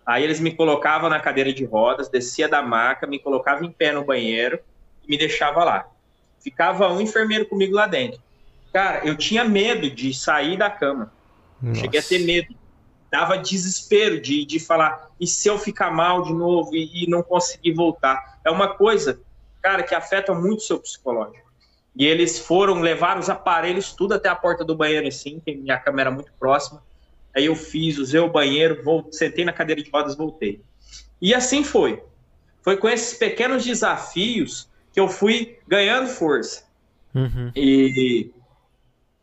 [0.04, 3.92] Aí eles me colocavam na cadeira de rodas, descia da maca, me colocava em pé
[3.92, 4.58] no banheiro
[5.06, 5.86] e me deixava lá.
[6.42, 8.20] Ficava um enfermeiro comigo lá dentro.
[8.72, 11.12] Cara, eu tinha medo de sair da cama.
[11.60, 11.80] Nossa.
[11.80, 12.54] Cheguei a ter medo.
[13.10, 17.22] Dava desespero de, de falar, e se eu ficar mal de novo e, e não
[17.22, 18.38] conseguir voltar?
[18.44, 19.20] É uma coisa,
[19.60, 21.50] cara, que afeta muito o seu psicológico.
[21.96, 25.78] E eles foram levar os aparelhos tudo até a porta do banheiro, assim, que minha
[25.78, 26.82] cama era muito próxima.
[27.34, 30.60] Aí eu fiz, usei o banheiro, voltei, sentei na cadeira de rodas, voltei.
[31.20, 32.02] E assim foi.
[32.62, 36.64] Foi com esses pequenos desafios que eu fui ganhando força.
[37.14, 37.50] Uhum.
[37.54, 38.30] E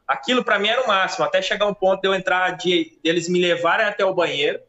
[0.08, 3.28] aquilo para mim era o máximo, até chegar um ponto de eu entrar, de, eles
[3.28, 4.60] me levarem até o banheiro,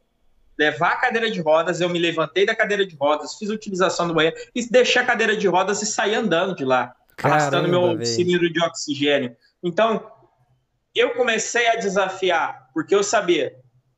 [0.58, 4.14] levar a cadeira de rodas, eu me levantei da cadeira de rodas, fiz utilização do
[4.14, 8.04] banheiro e deixei a cadeira de rodas e saí andando de lá, Caramba, arrastando meu
[8.04, 9.36] cilindro de oxigênio.
[9.62, 10.10] Então,
[10.94, 13.54] eu comecei a desafiar, porque eu sabia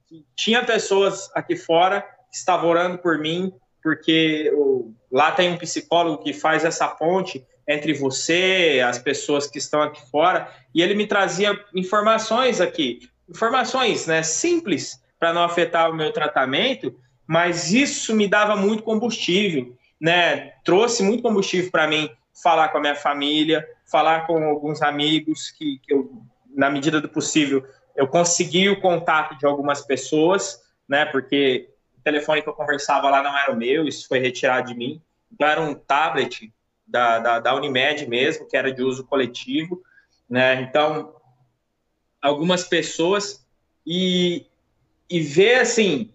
[0.07, 5.57] que tinha pessoas aqui fora que estavam orando por mim, porque o, lá tem um
[5.57, 10.95] psicólogo que faz essa ponte entre você, as pessoas que estão aqui fora, e ele
[10.95, 18.15] me trazia informações aqui, informações né, simples para não afetar o meu tratamento, mas isso
[18.17, 20.53] me dava muito combustível, né?
[20.65, 22.11] Trouxe muito combustível para mim
[22.43, 26.11] falar com a minha família, falar com alguns amigos que, que eu,
[26.57, 31.05] na medida do possível, eu consegui o contato de algumas pessoas, né?
[31.05, 34.75] Porque o telefone que eu conversava lá não era o meu, isso foi retirado de
[34.75, 35.01] mim.
[35.33, 36.53] Então era um tablet
[36.91, 39.83] da, da, da Unimed mesmo, que era de uso coletivo,
[40.29, 40.61] né?
[40.63, 41.15] Então,
[42.21, 43.47] algumas pessoas
[43.87, 44.47] e,
[45.09, 46.13] e ver assim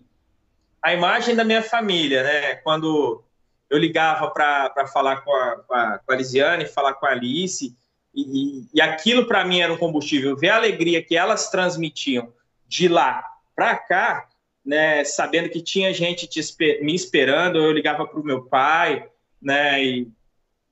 [0.82, 2.56] a imagem da minha família, né?
[2.56, 3.24] Quando
[3.70, 7.76] eu ligava para falar com a, com, a, com a Lisiane, falar com a Alice,
[8.14, 10.38] e, e aquilo para mim era um combustível.
[10.38, 12.32] Ver a alegria que elas transmitiam
[12.68, 13.24] de lá
[13.56, 14.30] para cá,
[14.64, 19.08] né, sabendo que tinha gente esper me esperando, eu ligava para o meu pai,
[19.42, 20.08] né, e,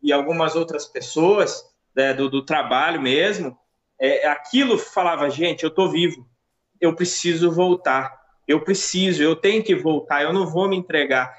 [0.04, 3.58] e algumas outras pessoas né, do, do, trabalho mesmo,
[4.00, 6.28] é, aquilo falava, gente, eu estou vivo,
[6.82, 11.34] eu preciso voltar, eu preciso, eu tenho que voltar, eu não vou me entregar.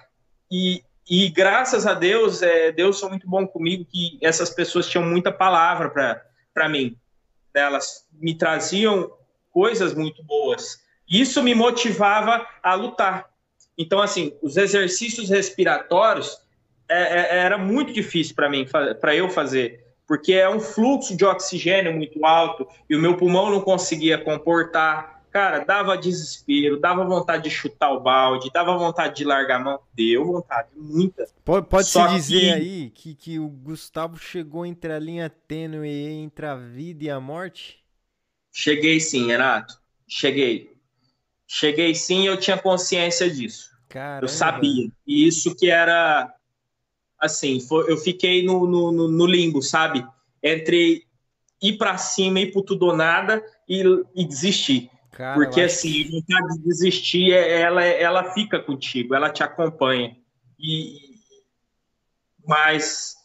[0.50, 5.04] E, e graças a Deus, é, Deus foi muito bom comigo, que essas pessoas tinham
[5.04, 6.24] muita palavra
[6.54, 6.96] para mim.
[7.52, 9.12] Elas me traziam
[9.50, 10.82] coisas muito boas.
[11.06, 13.28] Isso me motivava a lutar.
[13.76, 16.38] Então, assim, os exercícios respiratórios
[16.88, 18.66] é, é, era muito difícil para mim,
[19.00, 23.50] para eu fazer, porque é um fluxo de oxigênio muito alto e o meu pulmão
[23.50, 29.24] não conseguia comportar cara, dava desespero, dava vontade de chutar o balde, dava vontade de
[29.24, 29.80] largar a mão.
[29.92, 31.26] Deu vontade, muita.
[31.44, 32.52] Pode, pode se dizer que...
[32.52, 37.18] aí que, que o Gustavo chegou entre a linha tênue entre a vida e a
[37.18, 37.84] morte?
[38.52, 39.76] Cheguei sim, Renato.
[40.06, 40.72] Cheguei.
[41.48, 43.70] Cheguei sim, eu tinha consciência disso.
[43.88, 44.24] Caramba.
[44.24, 44.88] Eu sabia.
[45.04, 46.32] E isso que era
[47.20, 50.06] assim, foi, eu fiquei no, no, no limbo, sabe?
[50.42, 51.06] Entre
[51.60, 53.82] ir para cima, ir pro tudo ou nada e,
[54.14, 54.90] e desistir.
[55.10, 60.16] Cara, Porque assim, vontade de desistir, é, ela, ela fica contigo, ela te acompanha.
[60.58, 60.98] E,
[62.46, 63.16] mas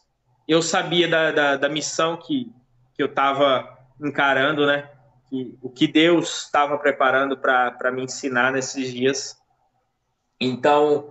[0.46, 2.50] eu sabia da, da, da missão que,
[2.94, 4.90] que eu estava encarando, né?
[5.28, 9.36] Que, o que Deus estava preparando para me ensinar nesses dias.
[10.40, 11.10] Então,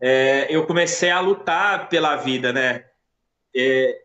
[0.00, 2.84] é, eu comecei a lutar pela vida, né?
[3.54, 3.98] É,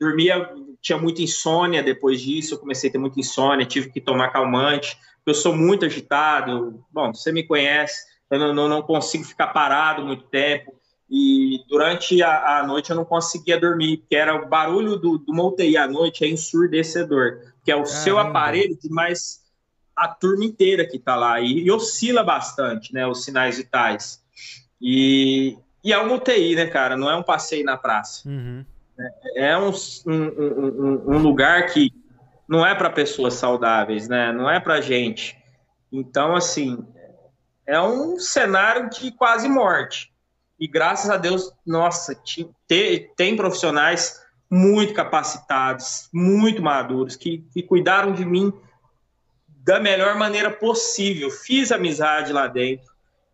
[0.00, 4.30] dormia, tinha muita insônia depois disso, eu comecei a ter muita insônia, tive que tomar
[4.30, 6.84] calmante, eu sou muito agitado.
[6.90, 10.74] Bom, você me conhece, eu não, não, não consigo ficar parado muito tempo.
[11.08, 15.32] E durante a, a, noite eu não conseguia dormir, porque era o barulho do, do
[15.46, 18.00] UTI à noite é ensurdecedor, que é o Caramba.
[18.00, 19.40] seu aparelho, mais
[19.94, 21.40] a turma inteira que está lá.
[21.40, 23.06] E, e, oscila bastante, né?
[23.06, 24.22] Os sinais vitais.
[24.80, 26.96] E, e é uma UTI, né, cara?
[26.96, 28.28] Não é um passeio na praça.
[28.28, 28.64] Uhum.
[29.34, 29.70] É, um,
[30.06, 31.92] um, um, um lugar que
[32.48, 34.32] não é para pessoas saudáveis, né?
[34.32, 35.36] Não é para gente.
[35.92, 36.86] Então, assim,
[37.66, 40.12] é um cenário de quase morte.
[40.58, 42.18] E graças a Deus, nossa,
[42.66, 48.52] tem, tem profissionais muito capacitados, muito maduros, que, que cuidaram de mim
[49.48, 51.30] da melhor maneira possível.
[51.30, 52.86] Fiz amizade lá dentro,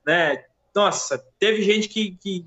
[0.04, 0.44] né?
[0.74, 2.46] Nossa, teve gente que, que,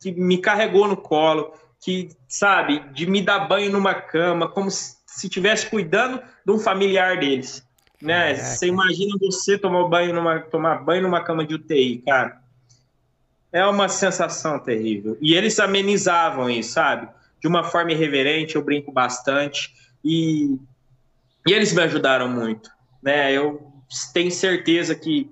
[0.00, 4.94] que me carregou no colo, que, sabe, de me dar banho numa cama, como se
[5.14, 7.64] se estivesse cuidando de um familiar deles.
[8.02, 8.34] Né?
[8.34, 12.42] Você imagina você tomar banho, numa, tomar banho numa cama de UTI, cara.
[13.52, 15.16] É uma sensação terrível.
[15.20, 17.08] E eles amenizavam isso, sabe?
[17.40, 19.72] De uma forma irreverente, eu brinco bastante.
[20.04, 20.58] E,
[21.46, 22.68] e eles me ajudaram muito.
[23.00, 23.32] Né?
[23.32, 23.72] Eu
[24.12, 25.30] tenho certeza que,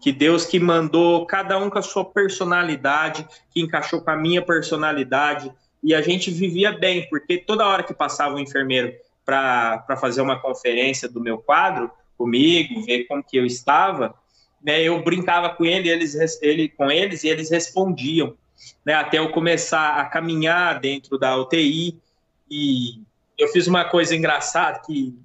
[0.00, 4.42] que, Deus que mandou cada um com a sua personalidade, que encaixou com a minha
[4.42, 8.92] personalidade, e a gente vivia bem, porque toda hora que passava um enfermeiro
[9.24, 14.14] para fazer uma conferência do meu quadro comigo, ver como que eu estava,
[14.62, 18.34] né, eu brincava com ele, eles, ele, com eles e eles respondiam,
[18.84, 21.96] né, até eu começar a caminhar dentro da UTI
[22.50, 23.02] e
[23.36, 25.16] eu fiz uma coisa engraçada que,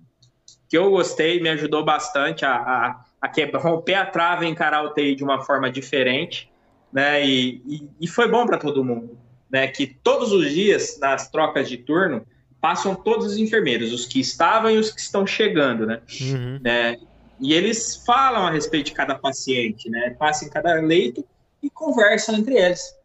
[0.69, 4.79] que eu gostei, me ajudou bastante a, a, a quebrar, romper a trava e encarar
[4.79, 6.51] a UTI de uma forma diferente,
[6.91, 9.17] né, e, e, e foi bom para todo mundo
[9.53, 12.25] né, que todos os dias, nas trocas de turno,
[12.59, 16.01] passam todos os enfermeiros, os que estavam e os que estão chegando, né?
[16.19, 16.59] Uhum.
[16.59, 16.97] né?
[17.39, 20.15] E eles falam a respeito de cada paciente, né?
[20.17, 21.23] Passam em cada leito
[21.61, 22.95] e conversam entre eles.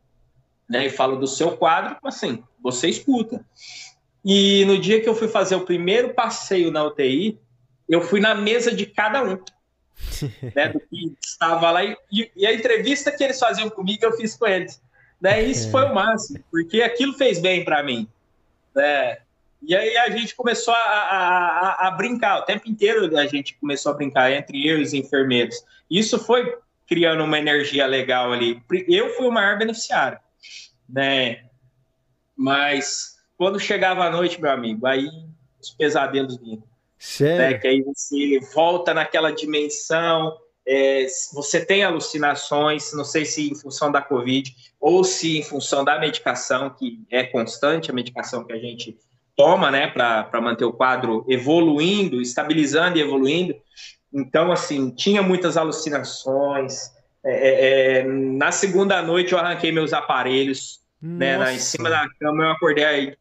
[0.66, 0.86] Né?
[0.86, 3.44] E falam do seu quadro, assim, você escuta.
[4.24, 7.38] E no dia que eu fui fazer o primeiro passeio na UTI,
[7.86, 9.38] eu fui na mesa de cada um.
[10.54, 11.84] né, do que estava lá.
[11.84, 11.96] E,
[12.36, 14.80] e, a entrevista que eles faziam comigo, eu fiz com eles.
[15.20, 15.70] Né, isso é.
[15.70, 18.08] foi o máximo, porque aquilo fez bem para mim.
[18.74, 19.18] Né?
[19.62, 23.92] E aí a gente começou a, a, a, brincar, o tempo inteiro a gente começou
[23.92, 25.56] a brincar entre eu e os enfermeiros.
[25.90, 26.56] Isso foi
[26.86, 28.62] criando uma energia legal ali.
[28.86, 30.18] Eu fui o maior beneficiário,
[30.88, 31.44] né?
[32.36, 35.08] Mas quando chegava a noite, meu amigo, aí
[35.60, 36.62] os pesadelos vinham.
[36.98, 37.52] Sério?
[37.52, 37.58] Né?
[37.58, 43.90] Que aí você volta naquela dimensão, é, você tem alucinações, não sei se em função
[43.90, 48.58] da Covid ou se em função da medicação, que é constante, a medicação que a
[48.58, 48.98] gente
[49.34, 53.54] toma, né, para manter o quadro evoluindo, estabilizando e evoluindo.
[54.12, 56.92] Então, assim, tinha muitas alucinações.
[57.24, 62.06] É, é, é na segunda noite eu arranquei meus aparelhos, né, na, em cima da
[62.18, 63.16] cama eu acordei aí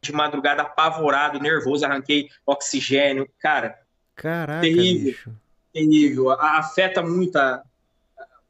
[0.00, 3.78] de madrugada apavorado, nervoso, arranquei oxigênio, cara.
[4.14, 5.32] Caraca, terrível, bicho.
[5.72, 6.30] terrível.
[6.30, 7.62] Afeta muito a,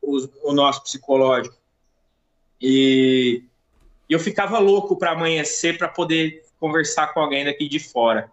[0.02, 1.56] o, o nosso psicológico.
[2.60, 3.44] E
[4.08, 8.30] eu ficava louco para amanhecer para poder conversar com alguém daqui de fora.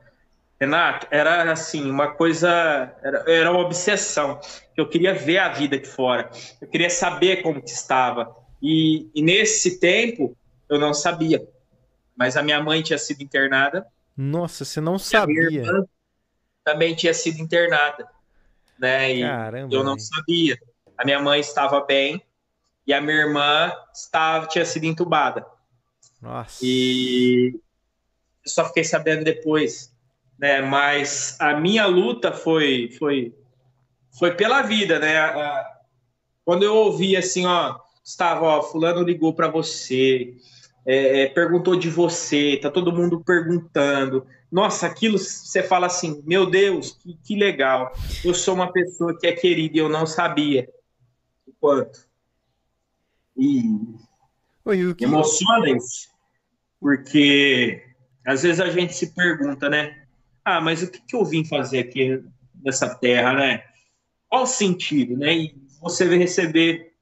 [0.60, 2.50] Renato, era assim, uma coisa,
[3.04, 4.40] era, era uma obsessão.
[4.76, 6.30] Eu queria ver a vida de fora,
[6.62, 8.36] eu queria saber como que estava.
[8.62, 10.36] E, e nesse tempo,
[10.70, 11.46] eu não sabia.
[12.16, 13.86] Mas a minha mãe tinha sido internada.
[14.16, 15.64] Nossa, você não sabia?
[16.64, 18.10] também tinha sido internada.
[18.80, 19.16] Né?
[19.16, 20.58] E Caramba, eu não sabia.
[20.98, 22.22] A minha mãe estava bem
[22.88, 25.46] e a minha irmã estava, tinha sido entubada.
[26.22, 26.60] Nossa.
[26.64, 27.60] E
[28.46, 29.94] só fiquei sabendo depois,
[30.38, 30.62] né?
[30.62, 33.36] Mas a minha luta foi foi
[34.18, 35.16] foi pela vida, né?
[36.44, 40.36] Quando eu ouvi assim, ó, estava, ó, fulano ligou para você,
[40.86, 44.26] é, é, perguntou de você, tá todo mundo perguntando.
[44.52, 47.92] Nossa, aquilo você fala assim, meu Deus, que, que legal.
[48.24, 50.70] Eu sou uma pessoa que é querida e eu não sabia
[51.48, 52.08] o quanto.
[53.36, 53.64] E
[54.64, 55.04] Oi, que...
[55.04, 56.10] emociona isso,
[56.80, 57.84] porque
[58.26, 60.06] às vezes a gente se pergunta, né?
[60.44, 62.24] Ah, mas o que, que eu vim fazer aqui
[62.64, 63.64] nessa terra, né?
[64.30, 65.36] Qual o sentido, né?
[65.36, 66.94] E você vai receber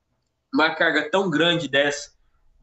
[0.53, 2.11] uma carga tão grande dessa,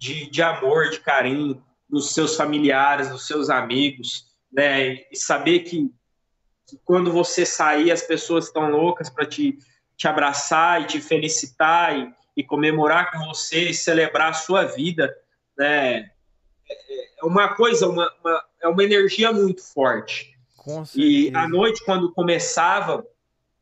[0.00, 4.94] de, de amor, de carinho dos seus familiares, dos seus amigos, né?
[5.12, 5.92] E saber que,
[6.66, 9.58] que quando você sair, as pessoas estão loucas para te,
[9.98, 15.14] te abraçar e te felicitar e, e comemorar com você e celebrar a sua vida,
[15.56, 16.10] né?
[17.18, 20.34] É uma coisa, uma, uma é uma energia muito forte.
[20.94, 23.04] e à noite, quando começava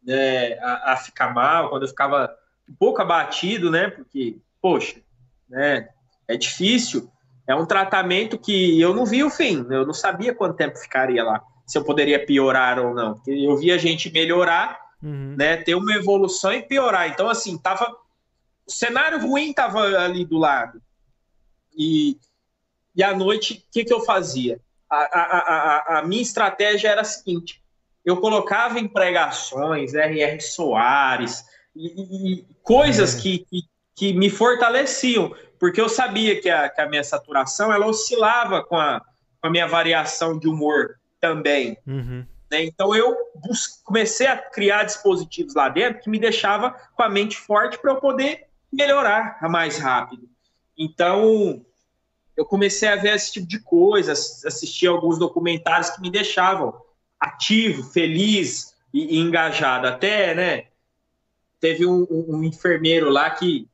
[0.03, 2.37] né, a, a, ficar mal, quando eu ficava
[2.69, 3.89] um pouco abatido, né?
[3.89, 5.01] Porque, poxa,
[5.49, 5.89] né,
[6.29, 7.11] é difícil.
[7.47, 11.25] É um tratamento que eu não vi o fim, eu não sabia quanto tempo ficaria
[11.25, 13.21] lá, se eu poderia piorar ou não.
[13.27, 15.35] Eu via a gente melhorar, uhum.
[15.37, 17.09] né, ter uma evolução e piorar.
[17.09, 17.97] Então, assim, tava.
[18.67, 20.83] O cenário ruim estava ali do lado.
[21.75, 22.19] E,
[22.95, 24.61] e à noite, o que, que eu fazia?
[24.91, 27.63] a, a, a, a minha estratégia era a seguinte:
[28.05, 30.41] eu colocava em pregações, R.R.
[30.41, 31.45] Soares,
[31.77, 33.21] e, e coisas é.
[33.21, 33.63] que, que,
[33.95, 38.77] que, me fortaleciam, porque eu sabia que a, que a minha saturação ela oscilava com
[38.77, 39.01] a,
[39.41, 41.77] com a minha variação de humor também.
[41.87, 42.25] Uhum.
[42.51, 42.65] Né?
[42.65, 43.17] Então eu
[43.85, 47.97] comecei a criar dispositivos lá dentro que me deixava com a mente forte para eu
[47.97, 50.29] poder melhorar mais rápido.
[50.77, 51.65] Então
[52.37, 56.81] eu comecei a ver esse tipo de coisa, assistir alguns documentários que me deixavam
[57.19, 59.89] ativo, feliz e, e engajado.
[59.89, 60.67] Até, né?
[61.59, 63.69] Teve um, um, enfermeiro lá que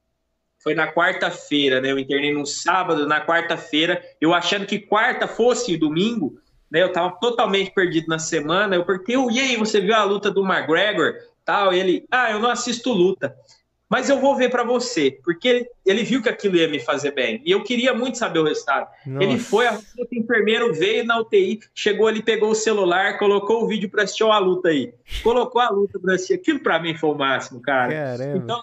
[0.65, 1.93] foi na quarta-feira, né?
[1.93, 6.83] Eu internei no sábado, na quarta-feira, eu achando que quarta fosse domingo, né?
[6.83, 8.75] Eu tava totalmente perdido na semana.
[8.75, 11.13] Eu perguntei, e aí, você viu a luta do McGregor?
[11.45, 13.37] Tal, ele, ah, eu não assisto luta
[13.95, 17.41] mas eu vou ver para você, porque ele, viu que aquilo ia me fazer bem.
[17.45, 18.89] E eu queria muito saber o resultado.
[19.07, 19.25] Nossa.
[19.25, 19.79] Ele foi, o
[20.11, 24.39] enfermeiro veio na UTI, chegou ali, pegou o celular, colocou o vídeo para assistir a
[24.39, 24.93] luta aí.
[25.23, 26.35] Colocou a luta para assistir.
[26.35, 27.93] Aquilo para mim foi o máximo, cara.
[27.93, 28.39] Caramba.
[28.39, 28.63] Então,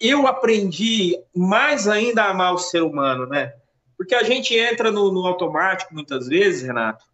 [0.00, 3.54] eu aprendi mais ainda a amar o ser humano, né?
[3.96, 7.04] Porque a gente entra no, no automático muitas vezes, Renato,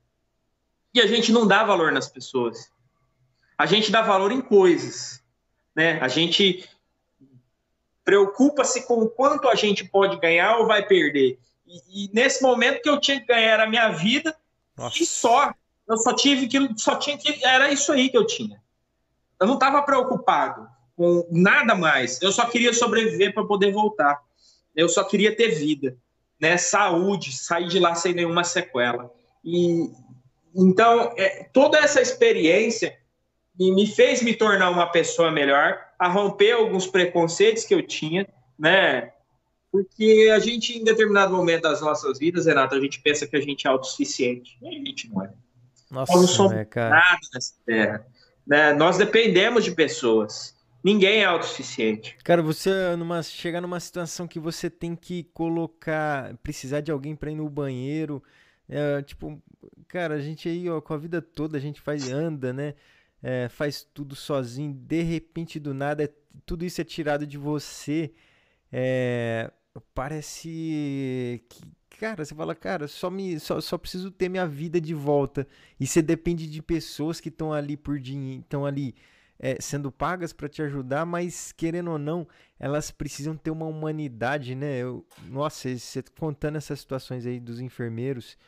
[0.93, 2.71] e a gente não dá valor nas pessoas.
[3.57, 5.23] A gente dá valor em coisas,
[5.75, 5.99] né?
[6.01, 6.69] A gente
[8.05, 11.39] preocupa-se com o quanto a gente pode ganhar ou vai perder.
[11.65, 14.37] E, e, nesse momento que eu tinha que ganhar a minha vida
[14.77, 15.03] Nossa.
[15.03, 15.55] e só.
[15.89, 18.63] Eu só tive que só tinha que era isso aí que eu tinha.
[19.41, 22.21] Eu não estava preocupado com nada mais.
[22.21, 24.21] Eu só queria sobreviver para poder voltar.
[24.75, 25.97] Eu só queria ter vida,
[26.41, 26.57] né?
[26.57, 29.13] Saúde, sair de lá sem nenhuma sequela.
[29.45, 29.91] E
[30.55, 32.97] então é, toda essa experiência
[33.59, 38.27] me fez me tornar uma pessoa melhor, a romper alguns preconceitos que eu tinha,
[38.59, 39.13] né?
[39.71, 43.41] Porque a gente, em determinado momento das nossas vidas, Renato, a gente pensa que a
[43.41, 44.59] gente é autossuficiente.
[44.61, 45.31] E a gente não é.
[45.91, 48.07] Nossa, Nós não somos né, nada nessa terra.
[48.47, 48.73] Né?
[48.75, 50.55] Nós dependemos de pessoas.
[50.83, 52.17] Ninguém é autossuficiente.
[52.25, 57.31] Cara, você numa, chegar numa situação que você tem que colocar, precisar de alguém para
[57.31, 58.23] ir no banheiro,
[58.69, 59.41] é, tipo,
[59.87, 62.75] cara, a gente aí, ó, com a vida toda a gente faz, anda, né?
[63.23, 66.13] É, faz tudo sozinho, de repente do nada, é,
[66.45, 68.13] tudo isso é tirado de você.
[68.73, 69.53] É,
[69.95, 71.61] parece que,
[71.99, 75.47] cara, você fala, cara, só me só, só preciso ter minha vida de volta.
[75.79, 78.95] E você depende de pessoas que estão ali por dinheiro, estão ali
[79.43, 82.29] é, sendo pagas para te ajudar, mas querendo ou não,
[82.61, 84.79] elas precisam ter uma humanidade, né?
[84.79, 88.39] Eu, nossa, você contando essas situações aí dos enfermeiros,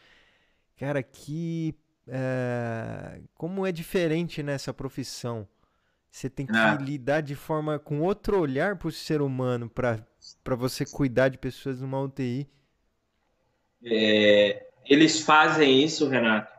[0.77, 1.75] cara, que
[2.07, 5.49] é, como é diferente nessa profissão.
[6.09, 6.79] Você tem que ah.
[6.81, 10.07] lidar de forma com outro olhar para o ser humano para
[10.57, 12.49] você cuidar de pessoas numa UTI.
[13.85, 16.54] É, eles fazem isso, Renato.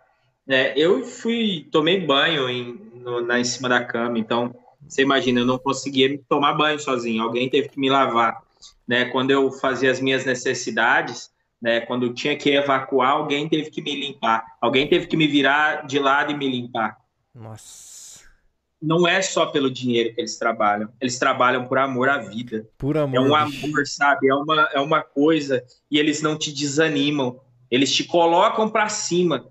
[0.48, 4.20] É, eu fui tomei banho em, no, na, em cima da cama.
[4.20, 4.54] Então,
[4.88, 8.42] você imagina, eu não conseguia tomar banho sozinho, alguém teve que me lavar.
[8.88, 9.06] Né?
[9.06, 11.32] Quando eu fazia as minhas necessidades,
[11.62, 11.82] né?
[11.82, 15.86] quando eu tinha que evacuar, alguém teve que me limpar, alguém teve que me virar
[15.88, 16.98] de lado e me limpar.
[17.34, 17.96] Nossa.
[18.82, 22.68] Não é só pelo dinheiro que eles trabalham, eles trabalham por amor à vida.
[22.78, 23.16] Por amor.
[23.16, 24.28] É um amor, sabe?
[24.28, 27.40] É uma, é uma coisa e eles não te desanimam,
[27.72, 29.48] eles te colocam para cima.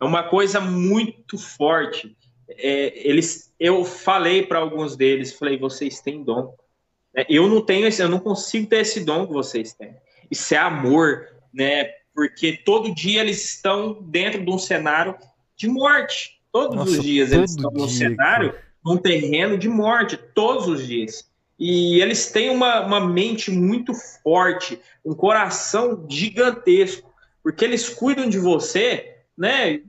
[0.00, 2.16] É uma coisa muito forte
[2.48, 6.54] é, eles, eu falei para alguns deles, falei, vocês têm dom.
[7.14, 9.94] É, eu não tenho esse, eu não consigo ter esse dom que vocês têm.
[10.30, 11.84] Isso é amor, né?
[12.14, 15.16] Porque todo dia eles estão dentro de um cenário
[15.56, 16.40] de morte.
[16.52, 18.64] Todos Nossa, os dias eles estão dia, num cenário, cara.
[18.84, 21.28] num terreno de morte, todos os dias.
[21.58, 23.92] E eles têm uma, uma mente muito
[24.22, 29.80] forte, um coração gigantesco, porque eles cuidam de você, né?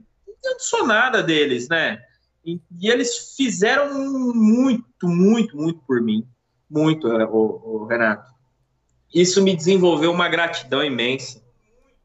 [0.44, 2.02] Não sou nada deles, né?
[2.44, 3.92] E, e, eles fizeram
[4.34, 6.26] muito, muito, muito por mim.
[6.70, 8.30] Muito, o, o Renato.
[9.12, 11.42] Isso me desenvolveu uma gratidão imensa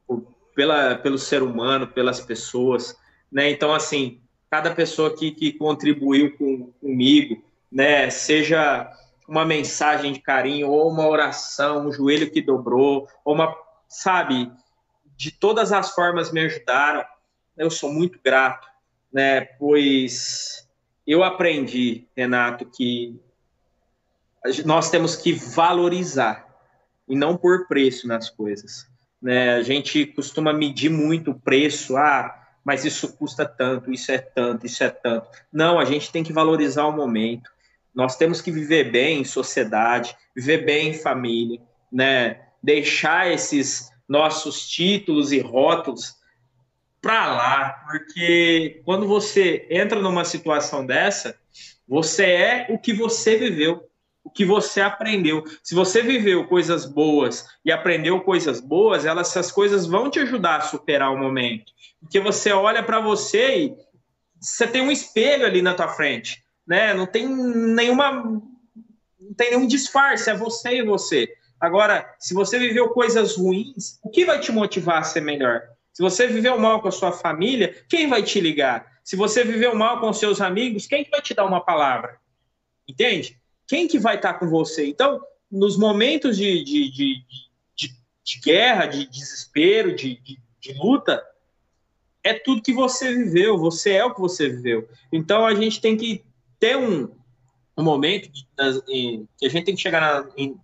[0.06, 0.24] por,
[0.54, 2.96] pela, pelo ser humano, pelas pessoas.
[3.30, 3.50] Né?
[3.50, 4.20] Então, assim,
[4.50, 8.10] cada pessoa que, que contribuiu com, comigo, né?
[8.10, 8.90] seja
[9.26, 13.54] uma mensagem de carinho, ou uma oração, um joelho que dobrou, ou uma,
[13.88, 14.50] sabe,
[15.16, 17.04] de todas as formas me ajudaram.
[17.56, 18.72] Eu sou muito grato
[19.12, 19.42] né?
[19.58, 20.66] Pois
[21.06, 23.20] eu aprendi, Renato, que
[24.64, 26.48] nós temos que valorizar
[27.08, 28.86] e não pôr preço nas coisas.
[29.20, 29.54] Né?
[29.54, 34.66] A gente costuma medir muito o preço, ah, mas isso custa tanto, isso é tanto,
[34.66, 35.28] isso é tanto.
[35.52, 37.50] Não, a gente tem que valorizar o momento.
[37.94, 42.40] Nós temos que viver bem em sociedade, viver bem em família, né?
[42.62, 46.16] Deixar esses nossos títulos e rótulos
[47.02, 51.36] para lá, porque quando você entra numa situação dessa,
[51.86, 53.82] você é o que você viveu,
[54.22, 55.42] o que você aprendeu.
[55.64, 60.58] Se você viveu coisas boas e aprendeu coisas boas, elas, essas coisas vão te ajudar
[60.58, 61.72] a superar o momento.
[62.00, 63.76] Porque você olha para você e
[64.40, 66.94] você tem um espelho ali na tua frente, né?
[66.94, 68.12] Não tem nenhuma
[69.20, 71.28] não tem nenhum disfarce, é você e você.
[71.60, 75.62] Agora, se você viveu coisas ruins, o que vai te motivar a ser melhor?
[75.92, 78.90] Se você viveu mal com a sua família, quem vai te ligar?
[79.04, 82.18] Se você viveu mal com seus amigos, quem que vai te dar uma palavra?
[82.88, 83.38] Entende?
[83.66, 84.86] Quem que vai estar com você?
[84.86, 85.20] Então,
[85.50, 87.24] nos momentos de, de, de,
[87.76, 87.88] de,
[88.24, 91.22] de guerra, de desespero, de, de, de luta,
[92.24, 94.88] é tudo que você viveu, você é o que você viveu.
[95.12, 96.24] Então, a gente tem que
[96.58, 97.10] ter um,
[97.76, 100.56] um momento que a gente tem que chegar na, em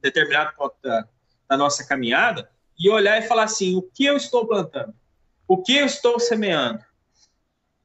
[0.00, 1.06] determinado ponto da,
[1.48, 2.48] da nossa caminhada
[2.82, 4.92] e olhar e falar assim: o que eu estou plantando?
[5.46, 6.80] O que eu estou semeando?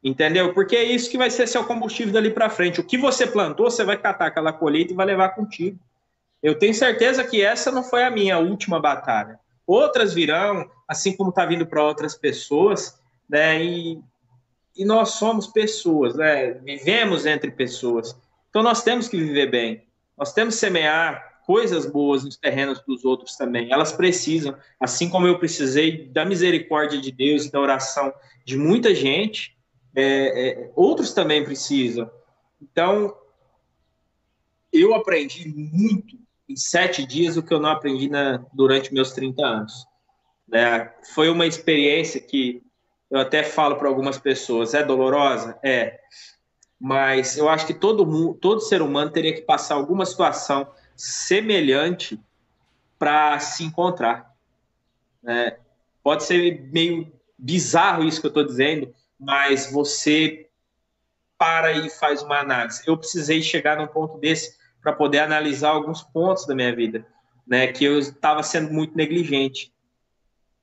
[0.03, 0.53] Entendeu?
[0.53, 2.79] Porque é isso que vai ser seu combustível dali para frente.
[2.79, 5.79] O que você plantou, você vai catar aquela colheita e vai levar contigo.
[6.41, 9.39] Eu tenho certeza que essa não foi a minha última batalha.
[9.65, 13.63] Outras virão, assim como está vindo para outras pessoas, né?
[13.63, 13.99] E,
[14.75, 16.53] e nós somos pessoas, né?
[16.53, 18.15] Vivemos entre pessoas.
[18.49, 19.83] Então nós temos que viver bem.
[20.17, 23.71] Nós temos que semear coisas boas nos terrenos dos outros também.
[23.71, 28.93] Elas precisam, assim como eu precisei da misericórdia de Deus e da oração de muita
[28.93, 29.57] gente,
[29.95, 32.11] é, é, outros também precisam.
[32.61, 33.15] Então,
[34.73, 36.17] eu aprendi muito
[36.49, 39.85] em sete dias o que eu não aprendi na, durante meus 30 anos.
[40.45, 40.91] Né?
[41.13, 42.61] Foi uma experiência que
[43.09, 45.57] eu até falo para algumas pessoas: é dolorosa?
[45.63, 45.97] É.
[46.77, 50.67] mas eu acho que todo mundo, todo ser humano teria que passar alguma situação
[50.97, 52.19] semelhante
[52.99, 54.35] para se encontrar.
[55.25, 55.57] É,
[56.03, 60.49] pode ser meio bizarro isso que eu estou dizendo, mas você
[61.37, 62.81] para e faz uma análise.
[62.85, 67.05] Eu precisei chegar num ponto desse para poder analisar alguns pontos da minha vida,
[67.45, 69.71] né, que eu estava sendo muito negligente,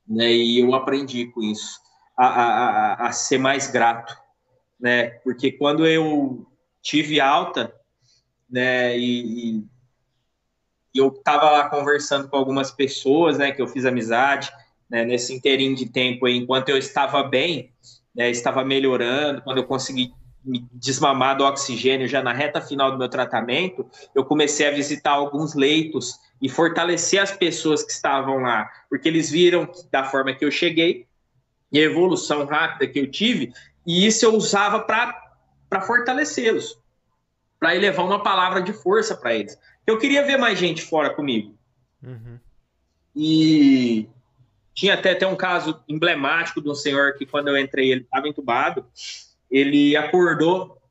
[0.07, 1.81] né, e eu aprendi com isso
[2.17, 4.17] a, a, a, ser mais grato,
[4.81, 6.47] né, porque quando eu
[6.83, 7.75] tive alta,
[8.49, 9.65] né, e, e
[10.95, 14.53] eu estava lá conversando com algumas pessoas, né, que eu fiz amizade,
[14.89, 17.73] né, nesse inteirinho de tempo aí, enquanto eu estava bem,
[18.15, 20.13] né, estava melhorando, quando eu consegui
[20.45, 25.13] me desmamar do oxigênio já na reta final do meu tratamento, eu comecei a visitar
[25.13, 30.45] alguns leitos e fortalecer as pessoas que estavam lá, porque eles viram da forma que
[30.45, 31.07] eu cheguei
[31.73, 33.53] e a evolução rápida que eu tive,
[33.87, 36.79] e isso eu usava para fortalecê-los,
[37.59, 39.59] para elevar uma palavra de força para eles.
[39.87, 41.57] Eu queria ver mais gente fora comigo.
[42.03, 42.39] Uhum.
[43.15, 44.09] E
[44.75, 48.29] tinha até, até um caso emblemático de um senhor que, quando eu entrei, ele estava
[48.29, 48.85] entubado.
[49.51, 50.83] Ele acordou,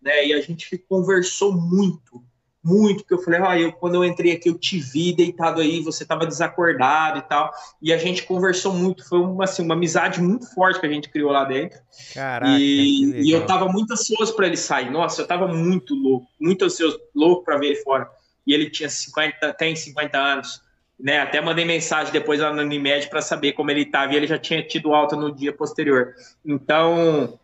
[0.00, 0.26] né?
[0.26, 2.22] E a gente conversou muito,
[2.66, 2.98] muito.
[2.98, 6.02] Porque eu falei, ah, eu, quando eu entrei aqui, eu te vi deitado aí, você
[6.02, 7.52] estava desacordado e tal.
[7.80, 9.08] E a gente conversou muito.
[9.08, 11.78] Foi uma, assim, uma amizade muito forte que a gente criou lá dentro.
[12.12, 14.90] Caraca, e, e eu estava muito ansioso para ele sair.
[14.90, 18.10] Nossa, eu estava muito louco, muito ansioso, louco para ver ele fora.
[18.46, 20.66] E ele tinha 50, tem 50 anos
[20.98, 21.20] né?
[21.20, 24.38] Até mandei mensagem depois lá no Unimed para saber como ele estava e ele já
[24.38, 26.14] tinha tido alta no dia posterior.
[26.44, 27.38] Então,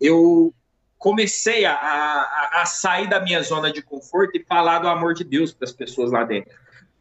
[0.00, 0.54] eu
[0.98, 5.24] comecei a, a, a sair da minha zona de conforto e falar do amor de
[5.24, 6.50] Deus para as pessoas lá dentro,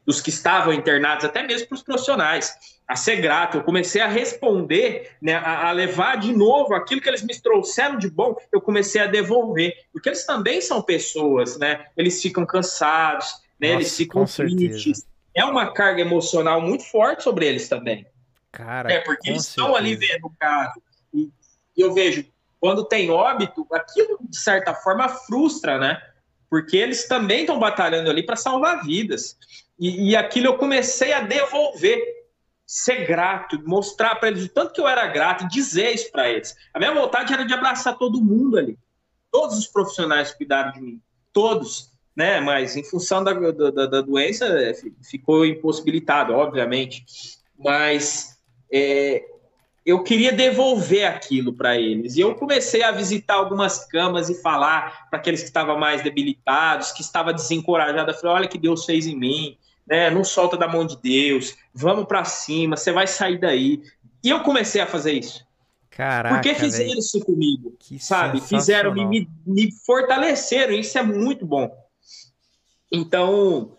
[0.05, 2.53] dos que estavam internados, até mesmo para os profissionais,
[2.87, 3.57] a ser grato.
[3.57, 7.97] Eu comecei a responder, né, a, a levar de novo aquilo que eles me trouxeram
[7.97, 11.85] de bom, eu comecei a devolver, porque eles também são pessoas, né?
[11.97, 13.27] Eles ficam cansados,
[13.59, 13.69] né?
[13.69, 18.07] Nossa, eles ficam tristes é uma carga emocional muito forte sobre eles também.
[18.53, 19.67] Cara, é porque eles certeza.
[19.67, 20.81] estão ali vendo o caso.
[21.13, 21.29] E,
[21.75, 22.25] e eu vejo,
[22.65, 26.01] quando tem óbito, aquilo de certa forma frustra, né?
[26.49, 29.37] Porque eles também estão batalhando ali para salvar vidas.
[29.77, 32.01] E, e aquilo eu comecei a devolver,
[32.65, 36.55] ser grato, mostrar para eles o tanto que eu era grato, dizer isso para eles.
[36.73, 38.79] A minha vontade era de abraçar todo mundo ali.
[39.29, 40.99] Todos os profissionais cuidaram de mim.
[41.31, 42.39] Todos né?
[42.39, 47.05] Mas em função da, da, da doença é, ficou impossibilitado, obviamente.
[47.55, 48.39] Mas
[48.71, 49.23] é,
[49.85, 52.15] eu queria devolver aquilo para eles.
[52.15, 56.91] E eu comecei a visitar algumas camas e falar para aqueles que estavam mais debilitados,
[56.91, 58.15] que estavam desencorajados.
[58.15, 60.09] Eu falei: olha que Deus fez em mim, né?
[60.09, 63.83] Não solta da mão de Deus, vamos para cima, você vai sair daí.
[64.23, 65.45] E eu comecei a fazer isso.
[65.91, 66.99] Caraca, Porque fizeram véio.
[66.99, 68.41] isso comigo, que sabe?
[68.41, 71.71] Fizeram, me, me fortaleceram, isso é muito bom.
[72.91, 73.77] Então,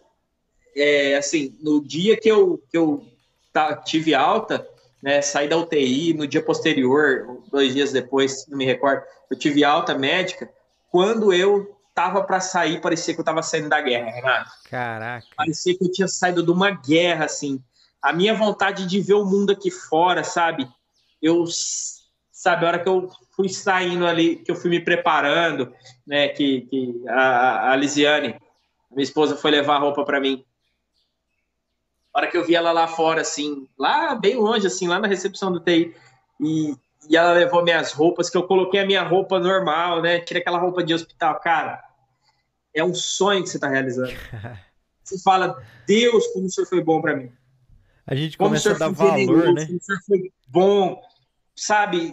[0.75, 3.05] é, assim, no dia que eu, que eu
[3.53, 4.67] tá, tive alta,
[5.03, 9.65] né, saí da UTI, no dia posterior, dois dias depois, não me recordo, eu tive
[9.65, 10.51] alta médica,
[10.91, 14.51] quando eu tava para sair, parecia que eu tava saindo da guerra, Renato.
[14.69, 15.27] Caraca.
[15.37, 17.63] Parecia que eu tinha saído de uma guerra, assim.
[18.03, 20.69] A minha vontade de ver o mundo aqui fora, sabe?
[21.23, 21.45] Eu,
[22.31, 25.73] sabe, a hora que eu fui saindo ali, que eu fui me preparando,
[26.07, 28.39] né, que, que a, a Lisiane,
[28.91, 30.45] minha esposa foi levar a roupa para mim.
[32.17, 35.07] A hora que eu vi ela lá fora, assim, lá bem longe, assim, lá na
[35.07, 35.95] recepção do TI,
[36.41, 36.75] e,
[37.11, 40.21] e ela levou minhas roupas, que eu coloquei a minha roupa normal, né?
[40.21, 41.39] Tirei aquela roupa de hospital.
[41.41, 41.79] Cara,
[42.73, 44.15] é um sonho que você está realizando.
[45.05, 47.31] Você fala, Deus, como o senhor foi bom para mim.
[48.05, 49.67] A gente como começa a dar valor, né?
[49.67, 51.01] Como o senhor foi bom,
[51.55, 52.13] sabe?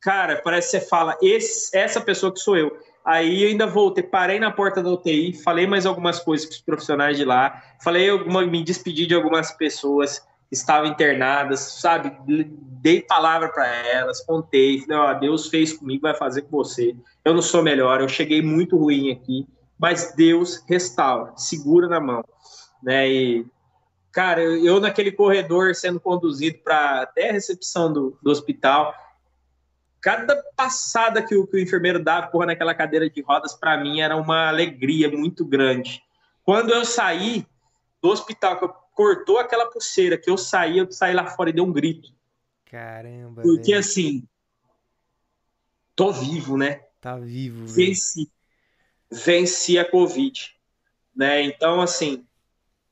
[0.00, 2.74] Cara, parece que você fala, esse, essa pessoa que sou eu.
[3.04, 6.60] Aí eu ainda voltei, parei na porta da UTI, falei mais algumas coisas com os
[6.60, 12.16] profissionais de lá, falei alguma, me despedi de algumas pessoas que estavam internadas, sabe?
[12.26, 16.94] Dei palavra para elas, contei, falei, ó, Deus fez comigo, vai fazer com você.
[17.24, 22.24] Eu não sou melhor, eu cheguei muito ruim aqui, mas Deus restaura, segura na mão,
[22.80, 23.08] né?
[23.08, 23.46] E
[24.12, 28.94] cara, eu naquele corredor sendo conduzido para até a recepção do, do hospital,
[30.02, 34.00] cada passada que o, que o enfermeiro dava porra, naquela cadeira de rodas, para mim
[34.00, 36.02] era uma alegria muito grande.
[36.42, 37.46] Quando eu saí
[38.02, 41.52] do hospital, que eu cortou aquela pulseira, que eu saí, eu saí lá fora e
[41.52, 42.12] dei um grito.
[42.64, 43.42] Caramba.
[43.42, 43.78] Porque velho.
[43.78, 44.26] assim,
[45.94, 46.82] tô vivo, né?
[47.00, 47.64] Tá vivo.
[47.68, 48.28] Venci.
[49.08, 50.52] Venci a Covid.
[51.14, 51.42] Né?
[51.42, 52.26] Então, assim,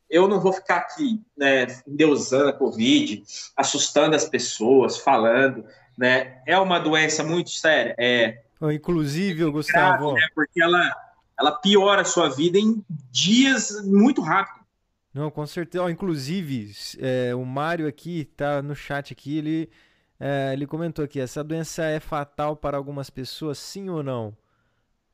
[0.09, 3.25] eu não vou ficar aqui, né, endeusando a Covid,
[3.57, 5.65] assustando as pessoas, falando
[6.01, 6.41] né?
[6.47, 8.43] É uma doença muito séria, é.
[8.73, 10.13] Inclusive, Gustavo.
[10.13, 10.29] Grave, né?
[10.35, 10.97] Porque ela,
[11.39, 14.65] ela piora a sua vida em dias muito rápido.
[15.13, 15.91] Não, com certeza.
[15.91, 19.71] inclusive, é, o Mário aqui tá no chat aqui, ele,
[20.19, 24.35] é, ele comentou aqui, essa doença é fatal para algumas pessoas, sim ou não?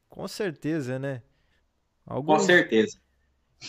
[0.09, 1.21] Com certeza, né?
[2.07, 2.43] Alguns...
[2.43, 2.97] Com certeza.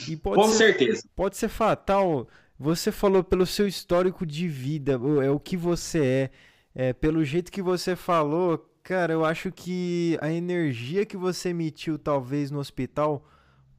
[0.07, 1.03] E pode Com ser, certeza.
[1.15, 2.27] Pode ser fatal.
[2.59, 6.31] Você falou pelo seu histórico de vida, é o que você é,
[6.79, 11.97] é pelo jeito que você falou, cara, eu acho que a energia que você emitiu
[11.97, 13.27] talvez no hospital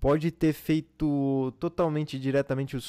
[0.01, 2.81] pode ter feito totalmente diretamente o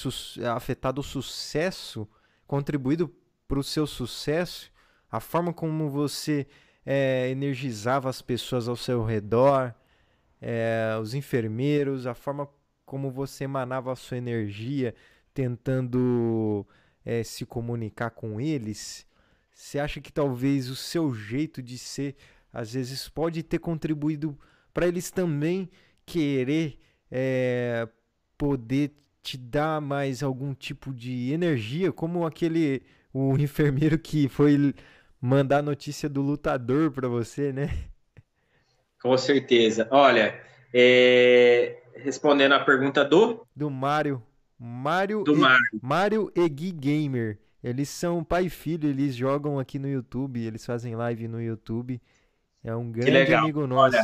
[0.52, 2.10] afetado o sucesso,
[2.48, 3.14] contribuído
[3.48, 4.72] para o seu sucesso,
[5.12, 6.48] a forma como você
[6.84, 9.76] é, energizava as pessoas ao seu redor,
[10.42, 12.50] é, os enfermeiros, a forma
[12.84, 14.96] como você emanava a sua energia
[15.36, 16.66] tentando
[17.06, 19.08] é, se comunicar com eles.
[19.60, 22.16] Você acha que talvez o seu jeito de ser,
[22.52, 24.40] às vezes, pode ter contribuído
[24.74, 25.70] para eles também
[26.06, 26.80] querer
[27.12, 27.86] é,
[28.38, 32.84] poder te dar mais algum tipo de energia, como aquele
[33.14, 34.74] o enfermeiro que foi
[35.20, 37.68] mandar a notícia do lutador para você, né?
[39.02, 39.90] Com certeza.
[39.92, 40.40] Olha,
[40.74, 41.84] é...
[41.96, 44.24] respondendo a pergunta do do Mário,
[44.58, 45.38] Mário do e...
[45.38, 45.80] Mário.
[45.82, 47.49] Mário e Gui Gamer.
[47.64, 52.02] Eles são pai e filho, eles jogam aqui no YouTube, eles fazem live no YouTube.
[52.64, 53.98] É um grande amigo nosso.
[53.98, 54.04] Olha,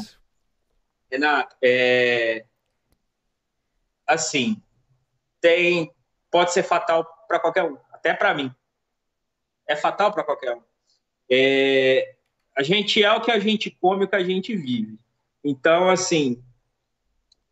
[1.09, 2.45] Renato, é
[4.05, 4.61] assim,
[5.41, 5.91] tem
[6.29, 8.53] pode ser fatal para qualquer um, até para mim.
[9.67, 10.61] É fatal para qualquer um.
[11.31, 12.15] É,
[12.55, 14.99] a gente é o que a gente come, o que a gente vive.
[15.43, 16.43] Então, assim,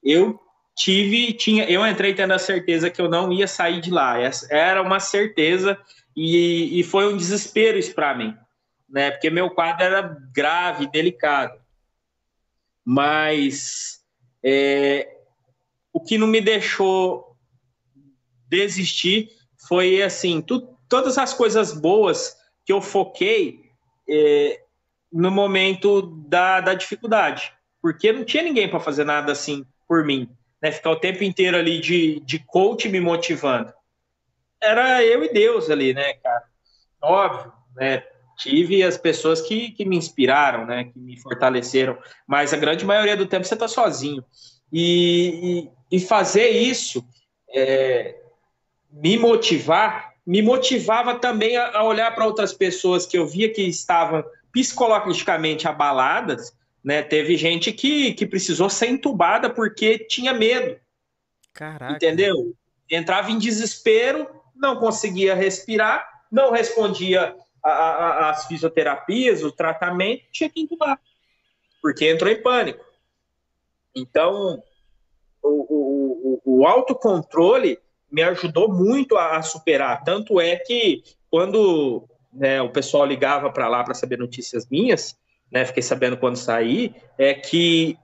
[0.01, 0.39] eu
[0.75, 4.17] tive, tinha, eu entrei tendo a certeza que eu não ia sair de lá.
[4.49, 5.79] Era uma certeza
[6.15, 8.35] e, e foi um desespero isso para mim,
[8.89, 9.11] né?
[9.11, 11.59] Porque meu quadro era grave, delicado.
[12.85, 14.03] Mas
[14.43, 15.17] é,
[15.91, 17.37] o que não me deixou
[18.47, 19.29] desistir
[19.67, 23.61] foi assim, tu, todas as coisas boas que eu foquei
[24.07, 24.61] é,
[25.11, 30.29] no momento da, da dificuldade, porque não tinha ninguém para fazer nada assim por mim,
[30.63, 30.71] né?
[30.71, 33.73] Ficar o tempo inteiro ali de, de coach me motivando.
[34.61, 36.45] Era eu e Deus ali, né, cara?
[37.01, 38.01] Óbvio, né?
[38.37, 40.85] Tive as pessoas que, que me inspiraram, né?
[40.85, 44.23] Que me fortaleceram, mas a grande maioria do tempo você está sozinho.
[44.71, 47.05] E, e, e, fazer isso,
[47.53, 48.15] é,
[48.89, 53.61] me motivar, me motivava também a, a olhar para outras pessoas que eu via que
[53.61, 57.01] estavam psicologicamente abaladas, né?
[57.01, 60.79] Teve gente que, que precisou ser entubada porque tinha medo.
[61.53, 61.93] Caraca.
[61.93, 62.55] Entendeu?
[62.89, 70.99] Entrava em desespero, não conseguia respirar, não respondia às fisioterapias, o tratamento, tinha que entubar,
[71.81, 72.83] porque entrou em pânico.
[73.95, 74.61] Então,
[75.41, 77.79] o, o, o autocontrole
[78.11, 80.03] me ajudou muito a, superar.
[80.03, 85.17] Tanto é que quando né, o pessoal ligava para lá para saber notícias minhas,
[85.53, 87.95] né, fiquei sabendo quando saí, é que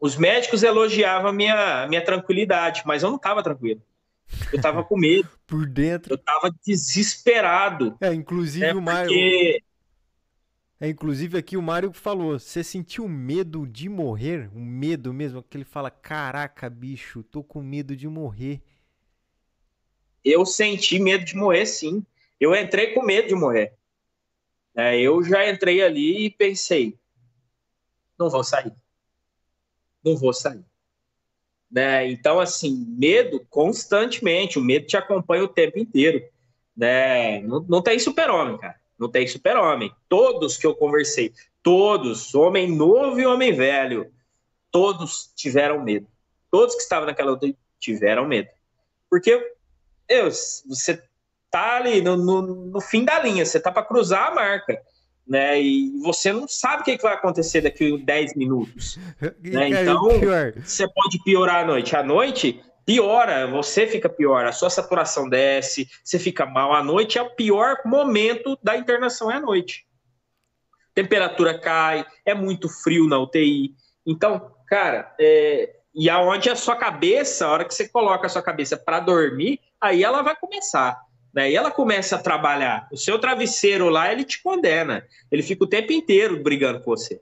[0.00, 3.82] os médicos elogiavam a minha, minha tranquilidade, mas eu não estava tranquilo.
[4.50, 5.28] Eu estava com medo.
[5.46, 6.14] Por dentro.
[6.14, 7.96] Eu estava desesperado.
[8.00, 9.08] É, inclusive é, o Mário.
[9.08, 9.62] Porque...
[10.80, 14.48] É, inclusive aqui o Mário falou: você sentiu medo de morrer?
[14.54, 15.42] Um medo mesmo?
[15.42, 18.62] Que ele fala: caraca, bicho, tô com medo de morrer.
[20.24, 22.06] Eu senti medo de morrer, sim.
[22.40, 23.74] Eu entrei com medo de morrer.
[24.74, 26.98] É, eu já entrei ali e pensei:
[28.18, 28.72] não vou sair.
[30.04, 30.64] Não vou sair.
[31.70, 32.10] Né?
[32.10, 36.22] Então, assim, medo constantemente, o medo te acompanha o tempo inteiro.
[36.76, 37.40] Né?
[37.42, 39.90] Não, não tem super-homem, cara não tem super-homem.
[40.10, 44.12] Todos que eu conversei, todos, homem novo e homem velho,
[44.70, 46.06] todos tiveram medo.
[46.50, 48.50] Todos que estavam naquela luta tiveram medo.
[49.08, 49.54] Porque
[50.06, 50.30] eu,
[50.66, 51.02] você
[51.50, 54.80] tá ali no, no, no fim da linha, você tá para cruzar a marca.
[55.28, 58.98] Né, e você não sabe o que, vai acontecer daqui a 10 minutos.
[59.40, 59.68] Né?
[59.68, 60.08] Então,
[60.64, 61.94] você pode piorar a noite.
[61.94, 67.18] À noite, piora, você fica pior, a sua saturação desce, você fica mal à noite,
[67.18, 69.86] é o pior momento da internação é à noite.
[70.92, 73.76] Temperatura cai, é muito frio na UTI.
[74.04, 78.42] Então, cara, é, e aonde a sua cabeça, a hora que você coloca a sua
[78.42, 80.98] cabeça para dormir, aí ela vai começar.
[81.32, 81.50] Né?
[81.50, 82.88] E ela começa a trabalhar.
[82.92, 85.06] O seu travesseiro lá, ele te condena.
[85.30, 87.20] Ele fica o tempo inteiro brigando com você.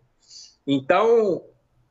[0.66, 1.42] Então,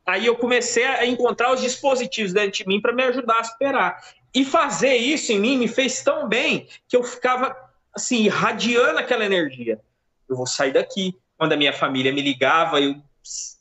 [0.08, 4.02] Aí eu comecei a encontrar os dispositivos dentro de mim para me ajudar a superar.
[4.34, 7.54] E fazer isso em mim me fez tão bem que eu ficava
[7.94, 9.78] assim, irradiando aquela energia.
[10.26, 11.14] Eu vou sair daqui.
[11.36, 12.96] Quando a minha família me ligava, eu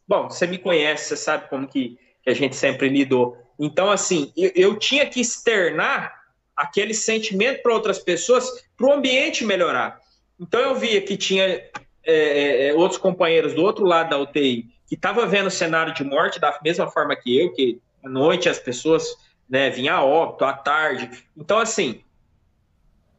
[0.08, 3.38] bom, você me conhece, você sabe como que, que a gente sempre lidou.
[3.60, 6.16] Então, assim, eu, eu tinha que externar
[6.58, 10.01] aquele sentimento para outras pessoas, para o ambiente melhorar.
[10.39, 11.72] Então, eu via que tinha é,
[12.03, 16.03] é, é outros companheiros do outro lado da UTI que estavam vendo o cenário de
[16.03, 19.05] morte da mesma forma que eu, que à noite as pessoas
[19.47, 21.24] né, vinham a óbito, à tarde.
[21.36, 22.01] Então, assim,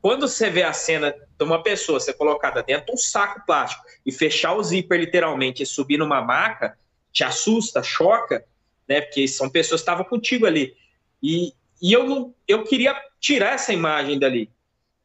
[0.01, 3.85] quando você vê a cena de uma pessoa ser colocada dentro de um saco plástico
[4.05, 6.77] e fechar o zíper literalmente e subir numa maca,
[7.13, 8.45] te assusta, choca,
[8.89, 9.01] né?
[9.01, 10.75] Porque são pessoas que estavam contigo ali.
[11.23, 14.51] E, e eu não, eu queria tirar essa imagem dali.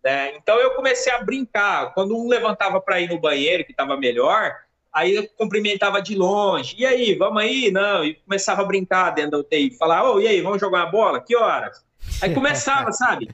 [0.04, 0.36] Né?
[0.36, 1.94] Então eu comecei a brincar.
[1.94, 4.54] Quando um levantava para ir no banheiro, que estava melhor,
[4.92, 6.76] aí eu cumprimentava de longe.
[6.78, 7.72] E aí, vamos aí?
[7.72, 9.78] Não, e começava a brincar dentro da UTI.
[9.78, 11.22] Falar, oh, e aí, vamos jogar uma bola?
[11.22, 11.84] Que horas?
[12.22, 13.30] Aí começava, sabe?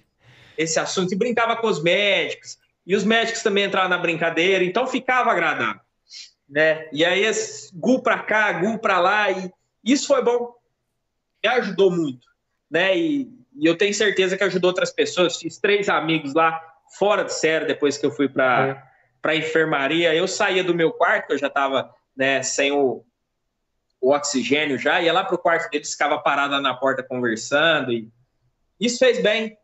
[0.57, 1.11] Esse assunto.
[1.13, 2.59] E brincava com os médicos.
[2.85, 4.63] E os médicos também entravam na brincadeira.
[4.63, 5.81] Então ficava agradável.
[6.47, 6.87] Né?
[6.91, 7.23] E aí,
[7.73, 9.31] gu para cá, gu para lá.
[9.31, 9.51] E
[9.83, 10.53] isso foi bom.
[11.43, 12.28] Me ajudou muito.
[12.69, 12.97] Né?
[12.97, 15.37] E, e eu tenho certeza que ajudou outras pessoas.
[15.37, 16.61] Fiz três amigos lá,
[16.97, 18.67] fora de série, depois que eu fui para...
[18.85, 18.89] É
[19.27, 23.03] a enfermaria, eu saía do meu quarto, eu já estava né, sem o,
[23.99, 28.09] o, oxigênio já, ia lá para o quarto deles, ficava parada na porta conversando, e
[28.79, 29.57] isso fez bem.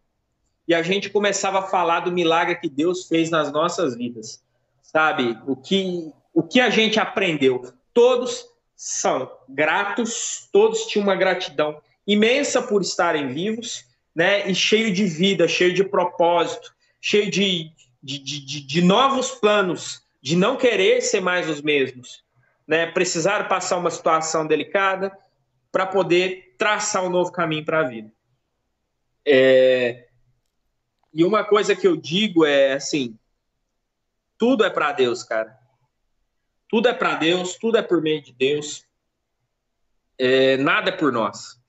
[0.67, 4.43] E a gente começava a falar do milagre que Deus fez nas nossas vidas,
[4.81, 5.37] sabe?
[5.45, 7.71] O que, o que a gente aprendeu.
[7.93, 8.45] Todos
[8.75, 14.49] são gratos, todos tinham uma gratidão imensa por estarem vivos, né?
[14.49, 20.35] E cheio de vida, cheio de propósito, cheio de, de, de, de novos planos, de
[20.35, 22.23] não querer ser mais os mesmos,
[22.67, 22.85] né?
[22.87, 25.15] Precisar passar uma situação delicada
[25.71, 28.11] para poder traçar um novo caminho para a vida.
[29.25, 30.07] É...
[31.13, 33.17] E uma coisa que eu digo é assim:
[34.37, 35.57] tudo é para Deus, cara.
[36.67, 38.85] Tudo é para Deus, tudo é por meio de Deus.
[40.17, 41.59] É, nada é por nós.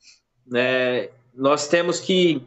[0.46, 1.10] Né?
[1.34, 2.46] Nós temos que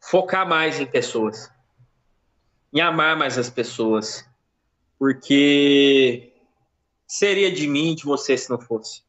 [0.00, 1.50] focar mais em pessoas
[2.74, 4.28] em amar mais as pessoas,
[4.98, 6.32] porque
[7.06, 9.04] seria de mim, de você, se não fosse.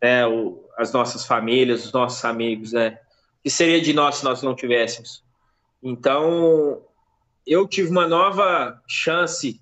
[0.00, 2.98] É, o, as nossas famílias, os nossos amigos, né?
[3.40, 5.22] que seria de nós se nós não tivéssemos.
[5.80, 6.82] Então,
[7.46, 9.60] eu tive uma nova chance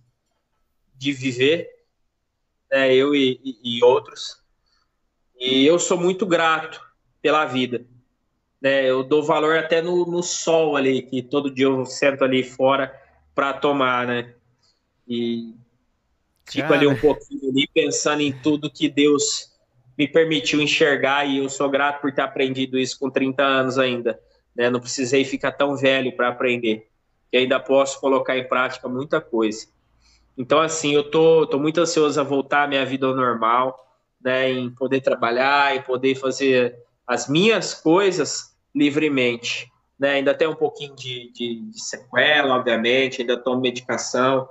[0.94, 1.68] de viver,
[2.70, 4.40] né, eu e, e, e, outros,
[5.36, 6.80] e eu sou muito grato
[7.22, 7.86] pela vida.
[8.60, 12.44] Né, eu dou valor até no, no sol ali, que todo dia eu sento ali
[12.44, 12.94] fora
[13.34, 14.34] para tomar, né?
[15.08, 15.54] E
[16.44, 16.80] fico Cara.
[16.80, 19.50] ali um pouquinho ali pensando em tudo que Deus
[19.98, 24.20] me permitiu enxergar e eu sou grato por ter aprendido isso com 30 anos ainda.
[24.54, 24.70] Né?
[24.70, 26.88] Não precisei ficar tão velho para aprender,
[27.30, 29.66] que ainda posso colocar em prática muita coisa.
[30.36, 33.76] Então, assim, eu tô, tô muito ansioso a voltar à minha vida ao normal,
[34.20, 34.50] né?
[34.50, 36.78] Em poder trabalhar, em poder fazer
[37.12, 40.14] as minhas coisas livremente né?
[40.14, 44.48] Ainda tem um pouquinho de, de, de sequela, obviamente, ainda tomo medicação,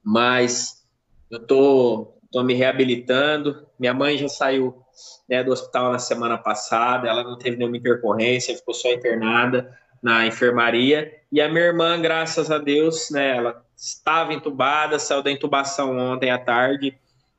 [0.00, 0.86] mas
[1.28, 3.66] eu tô, tô me reabilitando.
[3.76, 4.80] Minha mãe já saiu
[5.28, 10.24] né, do hospital na semana passada, ela não teve nenhuma intercorrência, ficou só internada na
[10.24, 11.12] enfermaria.
[11.32, 16.30] E a minha irmã, graças a Deus, né, ela estava entubada, saiu da intubação ontem
[16.30, 16.96] à tarde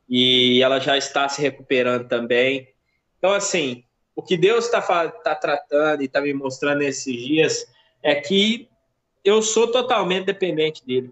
[0.10, 2.68] e ela já está se recuperando também.
[3.18, 3.86] Então, assim,
[4.16, 7.66] o que Deus está tá tratando e está me mostrando nesses dias
[8.04, 8.70] é que
[9.24, 11.12] eu sou totalmente dependente dele.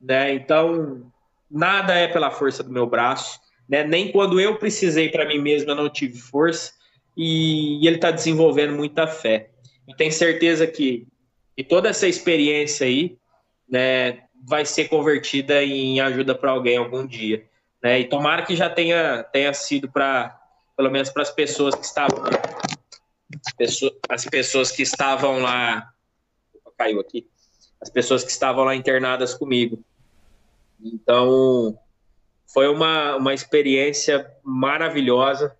[0.00, 0.34] Né?
[0.34, 1.10] Então,
[1.50, 3.40] nada é pela força do meu braço.
[3.68, 3.84] Né?
[3.84, 6.72] Nem quando eu precisei para mim mesmo eu não tive força.
[7.16, 9.50] E, e ele está desenvolvendo muita fé.
[9.88, 11.06] Eu tenho certeza que,
[11.56, 13.18] que toda essa experiência aí
[13.68, 17.44] né, vai ser convertida em ajuda para alguém algum dia.
[17.82, 18.00] Né?
[18.00, 20.39] E tomara que já tenha, tenha sido para
[20.80, 22.24] pelo menos para as pessoas que estavam
[24.08, 25.92] as pessoas que estavam lá.
[26.78, 27.28] Caiu aqui.
[27.78, 29.84] As pessoas que estavam lá internadas comigo.
[30.82, 31.78] Então
[32.46, 35.54] foi uma, uma experiência maravilhosa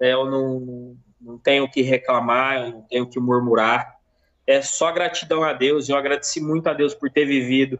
[0.00, 0.12] né?
[0.12, 3.96] eu não, não tenho que reclamar eu não tenho que murmurar.
[4.44, 7.78] É só gratidão a Deus eu agradeci muito a Deus por ter vivido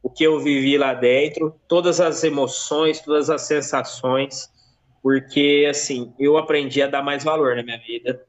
[0.00, 4.53] o que eu vivi lá dentro todas as emoções todas as sensações
[5.04, 8.24] porque assim eu aprendi a dar mais valor na minha vida,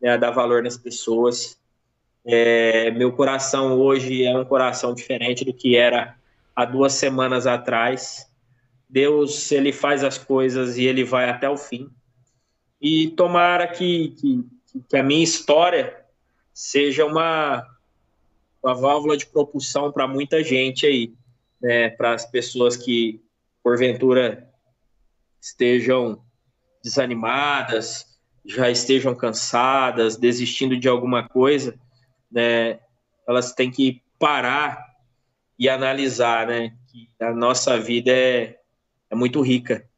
[0.00, 1.56] né, a dar valor nas pessoas.
[2.24, 6.18] É, meu coração hoje é um coração diferente do que era
[6.56, 8.28] há duas semanas atrás.
[8.88, 11.88] Deus ele faz as coisas e ele vai até o fim.
[12.80, 14.44] E tomara que, que,
[14.88, 15.96] que a minha história
[16.52, 17.64] seja uma,
[18.60, 21.14] uma válvula de propulsão para muita gente aí,
[21.62, 23.22] né, para as pessoas que
[23.62, 24.45] porventura
[25.40, 26.22] estejam
[26.82, 31.78] desanimadas, já estejam cansadas, desistindo de alguma coisa,
[32.30, 32.78] né,
[33.26, 34.80] elas têm que parar
[35.58, 38.58] e analisar, né, que a nossa vida é,
[39.10, 39.88] é muito rica.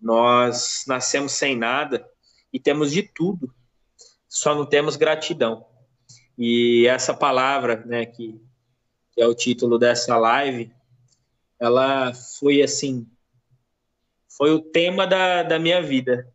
[0.00, 2.08] Nós nascemos sem nada
[2.52, 3.54] e temos de tudo,
[4.28, 5.66] só não temos gratidão.
[6.36, 8.40] E essa palavra, né, que,
[9.12, 10.72] que é o título dessa live,
[11.58, 13.06] ela foi assim,
[14.38, 16.32] foi o tema da, da minha vida.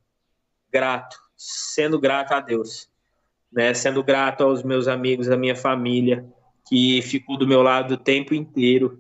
[0.69, 2.89] Grato, sendo grato a Deus,
[3.49, 3.73] né?
[3.73, 6.29] Sendo grato aos meus amigos, à minha família,
[6.67, 8.99] que ficou do meu lado o tempo inteiro.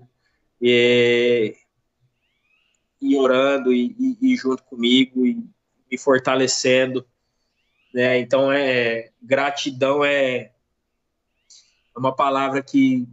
[0.61, 1.57] E,
[3.01, 5.43] e orando e, e, e, junto comigo e
[5.91, 7.05] me fortalecendo,
[7.93, 8.17] né?
[8.19, 10.51] Então é gratidão é
[11.97, 13.05] uma palavra que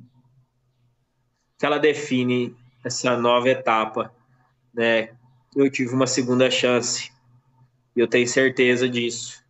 [1.58, 4.14] que ela define essa nova etapa,
[4.72, 5.14] né?
[5.54, 7.10] Eu tive uma segunda chance
[7.96, 9.44] e eu tenho certeza disso.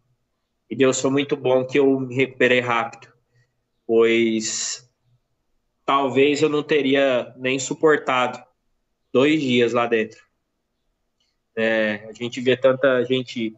[0.69, 3.13] E Deus foi muito bom que eu me recuperei rápido,
[3.87, 4.89] pois
[5.85, 8.43] talvez eu não teria nem suportado
[9.13, 10.25] dois dias lá dentro.
[11.57, 13.57] É, a gente vê tanta gente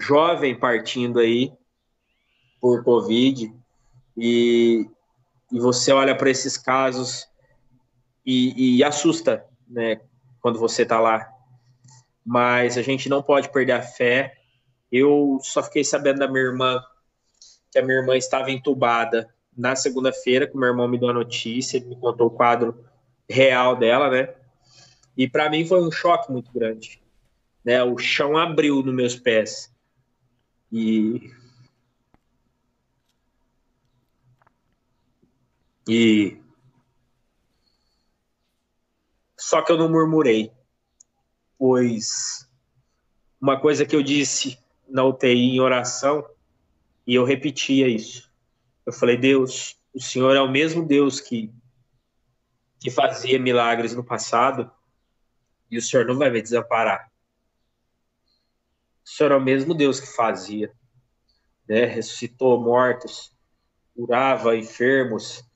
[0.00, 1.52] jovem partindo aí
[2.60, 3.54] por Covid
[4.16, 4.86] e,
[5.52, 7.28] e você olha para esses casos
[8.24, 10.00] e, e assusta, né,
[10.40, 11.30] quando você está lá.
[12.24, 14.34] Mas a gente não pode perder a fé.
[14.90, 16.82] Eu só fiquei sabendo da minha irmã
[17.70, 21.14] que a minha irmã estava entubada na segunda-feira, que o meu irmão me deu a
[21.14, 22.84] notícia, ele me contou o quadro
[23.28, 24.34] real dela, né?
[25.16, 27.02] E para mim foi um choque muito grande.
[27.64, 27.82] Né?
[27.82, 29.72] O chão abriu nos meus pés.
[30.70, 31.30] E
[35.88, 36.38] e
[39.38, 40.52] só que eu não murmurei,
[41.62, 42.50] pois
[43.40, 44.58] uma coisa que eu disse
[44.88, 46.28] na UTI em oração,
[47.06, 48.28] e eu repetia isso.
[48.84, 51.54] Eu falei, Deus, o Senhor é o mesmo Deus que,
[52.80, 54.68] que fazia milagres no passado,
[55.70, 57.12] e o Senhor não vai me desamparar.
[59.04, 60.72] O Senhor é o mesmo Deus que fazia,
[61.68, 61.84] né?
[61.84, 63.32] ressuscitou mortos,
[63.94, 65.48] curava enfermos,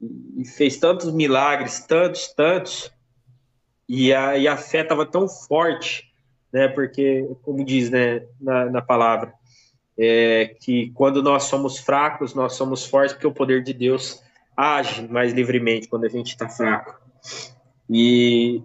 [0.00, 2.90] e fez tantos milagres, tantos, tantos,
[3.88, 6.12] e a, e a fé estava tão forte,
[6.52, 6.68] né?
[6.68, 9.32] Porque, como diz né, na, na palavra,
[9.98, 14.22] é, que quando nós somos fracos, nós somos fortes, porque o poder de Deus
[14.56, 17.00] age mais livremente quando a gente está fraco.
[17.88, 18.62] E,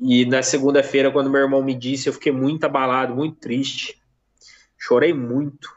[0.00, 4.00] e na segunda-feira, quando meu irmão me disse, eu fiquei muito abalado, muito triste.
[4.78, 5.68] Chorei muito,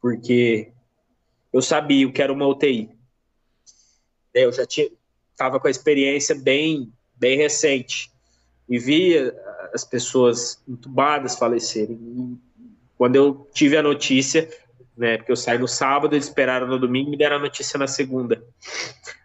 [0.00, 0.72] porque
[1.52, 2.90] eu sabia o que era uma UTI.
[4.32, 4.88] Eu já tinha,
[5.32, 8.10] estava com a experiência bem bem recente
[8.68, 9.34] e via
[9.72, 11.96] as pessoas entubadas falecerem.
[11.96, 12.38] E
[12.96, 14.48] quando eu tive a notícia,
[14.96, 17.78] né, porque eu saí no sábado, eles esperaram no domingo e me deram a notícia
[17.78, 18.42] na segunda.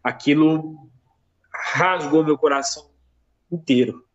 [0.04, 0.90] Aquilo
[1.52, 2.90] rasgou meu coração
[3.52, 4.06] inteiro,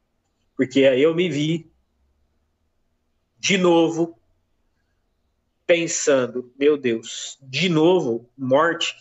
[0.57, 1.70] porque aí eu me vi
[3.39, 4.18] de novo
[5.66, 8.95] pensando, meu Deus, de novo morte.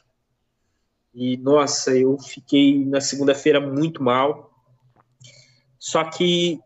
[1.14, 4.55] E nossa, eu fiquei na segunda-feira muito mal.
[5.86, 6.60] Só que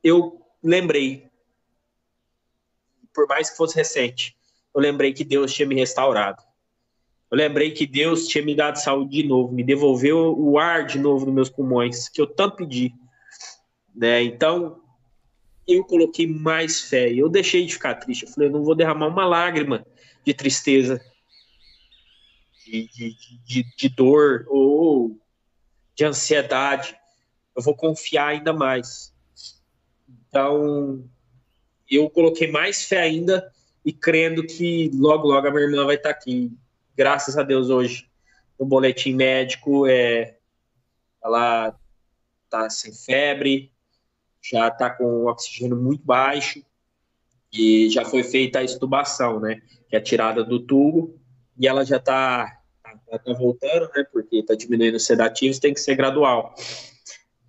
[0.00, 1.28] eu lembrei,
[3.12, 4.36] por mais que fosse recente,
[4.72, 6.40] eu lembrei que Deus tinha me restaurado.
[7.28, 11.00] Eu lembrei que Deus tinha me dado saúde de novo, me devolveu o ar de
[11.00, 12.94] novo nos meus pulmões, que eu tanto pedi.
[13.92, 14.22] Né?
[14.22, 14.80] Então,
[15.66, 17.12] eu coloquei mais fé.
[17.12, 18.24] Eu deixei de ficar triste.
[18.24, 19.84] Eu falei, eu não vou derramar uma lágrima
[20.24, 21.04] de tristeza,
[22.64, 25.20] de, de, de, de dor ou
[25.96, 26.99] de ansiedade
[27.56, 29.12] eu vou confiar ainda mais.
[30.28, 31.04] Então,
[31.90, 33.52] eu coloquei mais fé ainda
[33.84, 36.52] e crendo que logo, logo a minha irmã vai estar aqui.
[36.96, 38.08] Graças a Deus, hoje,
[38.58, 40.36] no boletim médico, é,
[41.22, 41.74] ela
[42.44, 43.72] está sem febre,
[44.42, 46.62] já está com oxigênio muito baixo
[47.52, 49.60] e já foi feita a estubação, né?
[49.88, 51.18] Que é a tirada do tubo
[51.58, 54.04] e ela já está tá, tá voltando, né?
[54.12, 56.54] Porque está diminuindo os sedativos, tem que ser gradual.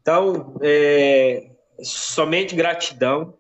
[0.02, 1.52] Então, é,
[1.84, 3.38] somente gratidão,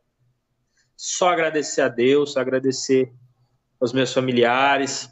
[0.95, 3.12] só agradecer a Deus, agradecer
[3.80, 5.09] aos meus familiares,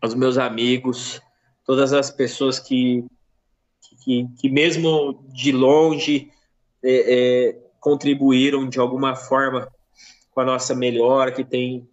[0.00, 1.20] aos meus amigos,
[1.64, 3.04] todas as pessoas que,
[4.04, 6.30] que, que mesmo de longe,
[6.82, 9.68] é, é, contribuíram de alguma forma
[10.30, 11.88] com a nossa melhora, que tem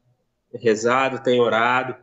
[0.54, 1.96] rezado, tem orado,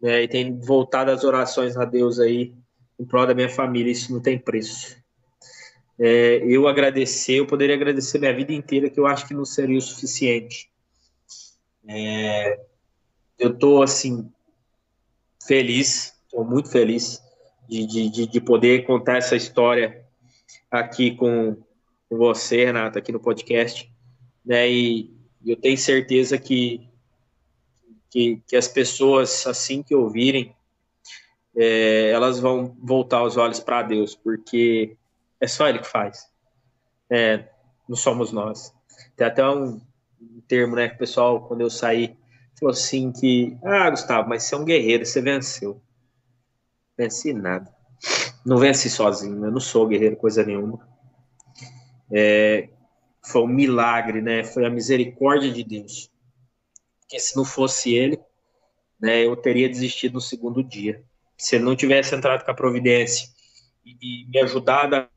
[0.00, 2.54] né, e tem voltado as orações a Deus aí
[2.98, 3.92] em prol da minha família.
[3.92, 4.99] Isso não tem preço.
[6.02, 9.76] É, eu agradecer, eu poderia agradecer minha vida inteira, que eu acho que não seria
[9.76, 10.70] o suficiente.
[11.86, 12.58] É,
[13.38, 14.32] eu estou, assim,
[15.46, 17.22] feliz, estou muito feliz
[17.68, 20.02] de, de, de poder contar essa história
[20.70, 21.54] aqui com,
[22.08, 23.92] com você, Renato, aqui no podcast,
[24.42, 26.88] né, e eu tenho certeza que,
[28.08, 30.54] que, que as pessoas, assim que ouvirem,
[31.54, 34.96] é, elas vão voltar os olhos para Deus, porque
[35.40, 36.28] é só Ele que faz.
[37.08, 37.48] É,
[37.88, 38.72] não somos nós.
[39.16, 39.80] Tem até um,
[40.46, 42.16] termo, né, que o pessoal, quando eu saí,
[42.58, 45.80] falou assim que, ah, Gustavo, mas você é um guerreiro, você venceu.
[46.96, 47.72] Venci nada.
[48.44, 50.86] Não venci sozinho, eu não sou guerreiro, coisa nenhuma.
[52.10, 52.68] É,
[53.24, 54.42] foi um milagre, né?
[54.42, 56.10] Foi a misericórdia de Deus.
[57.00, 58.18] Porque se não fosse ele,
[59.00, 61.02] né, eu teria desistido no segundo dia.
[61.38, 63.28] Se ele não tivesse entrado com a providência
[63.84, 65.08] e, e me ajudado a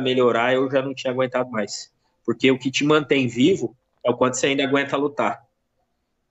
[0.00, 1.92] melhorar, eu já não tinha aguentado mais.
[2.24, 5.44] Porque o que te mantém vivo é o quanto você ainda aguenta lutar.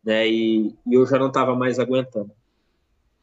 [0.03, 0.27] Né?
[0.27, 2.31] E, e eu já não estava mais aguentando.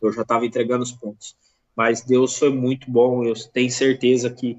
[0.01, 1.37] Eu já estava entregando os pontos.
[1.77, 3.25] Mas Deus foi muito bom.
[3.25, 4.59] Eu tenho certeza que,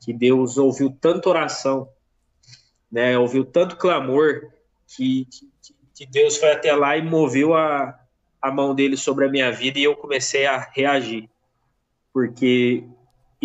[0.00, 1.88] que Deus ouviu tanta oração,
[2.90, 3.18] né?
[3.18, 4.50] ouviu tanto clamor,
[4.86, 7.98] que, que, que Deus foi até lá e moveu a,
[8.40, 11.30] a mão dele sobre a minha vida e eu comecei a reagir.
[12.12, 12.84] Porque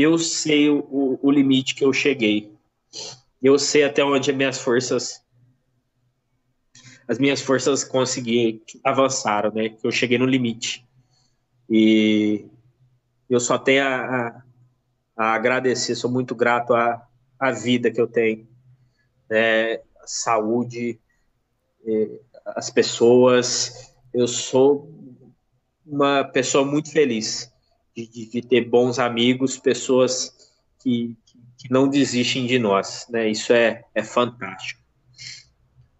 [0.02, 2.54] eu sei o, o limite que eu cheguei.
[3.42, 5.24] Eu sei até onde as minhas forças
[7.08, 9.76] as minhas forças conseguiram avançaram, né?
[9.84, 10.88] Eu cheguei no limite.
[11.68, 12.46] E
[13.28, 14.44] eu só tenho a, a,
[15.18, 17.08] a agradecer, sou muito grato à,
[17.40, 18.48] à vida que eu tenho.
[19.28, 19.80] Né?
[20.06, 21.00] Saúde,
[22.46, 23.92] as pessoas.
[24.14, 24.94] Eu sou
[25.86, 27.52] uma pessoa muito feliz
[27.96, 31.16] de, de ter bons amigos, pessoas que,
[31.58, 33.30] que não desistem de nós, né?
[33.30, 34.82] Isso é, é fantástico.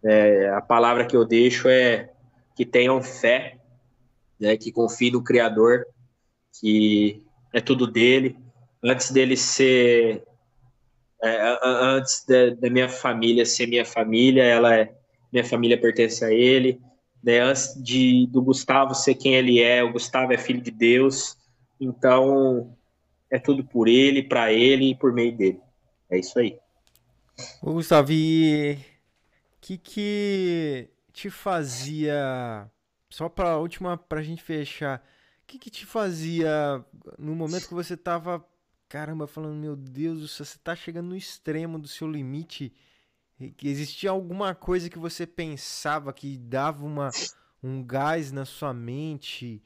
[0.04, 2.10] É, a palavra que eu deixo é
[2.56, 3.58] que tenham fé,
[4.40, 4.56] né?
[4.56, 5.86] Que confiem no Criador,
[6.60, 7.22] que
[7.54, 8.38] é tudo dele.
[8.84, 10.24] Antes dele ser,
[11.22, 14.94] é, antes da, minha família ser minha família, ela é
[15.32, 16.80] minha família pertence a ele.
[17.22, 17.40] Né?
[17.40, 21.38] Antes de do Gustavo ser quem ele é, o Gustavo é filho de Deus.
[21.80, 22.76] Então,
[23.32, 25.62] é tudo por ele, para ele e por meio dele.
[26.10, 26.60] É isso aí.
[27.62, 28.78] Ô, Gustavo, e
[29.62, 32.70] que que te fazia
[33.10, 35.00] só para a última pra gente fechar,
[35.44, 36.84] o que que te fazia
[37.18, 38.46] no momento que você tava
[38.88, 42.74] caramba falando, meu Deus, você tá chegando no extremo do seu limite,
[43.64, 47.12] existia alguma coisa que você pensava que dava uma
[47.62, 49.62] um gás na sua mente,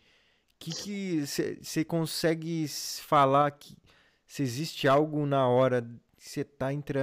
[0.59, 3.77] que você consegue falar que
[4.25, 5.81] se existe algo na hora
[6.17, 6.99] que você tá entre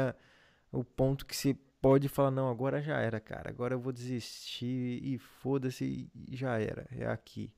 [0.73, 5.01] o ponto que você pode falar, não, agora já era, cara, agora eu vou desistir
[5.03, 7.53] e foda-se já era, é aqui.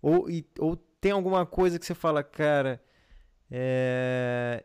[0.00, 2.82] Ou, e, ou tem alguma coisa que você fala, cara,
[3.50, 4.64] é,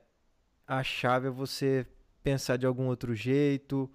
[0.67, 1.85] a chave é você
[2.23, 3.89] pensar de algum outro jeito.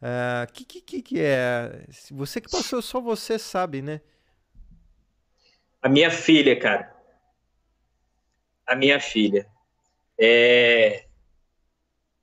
[0.00, 1.86] O é, que, que, que é?
[2.10, 4.00] Você que passou, só você sabe, né?
[5.82, 6.94] A minha filha, cara.
[8.66, 9.50] A minha filha.
[10.18, 11.06] É...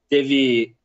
[0.08, 0.78] Teve.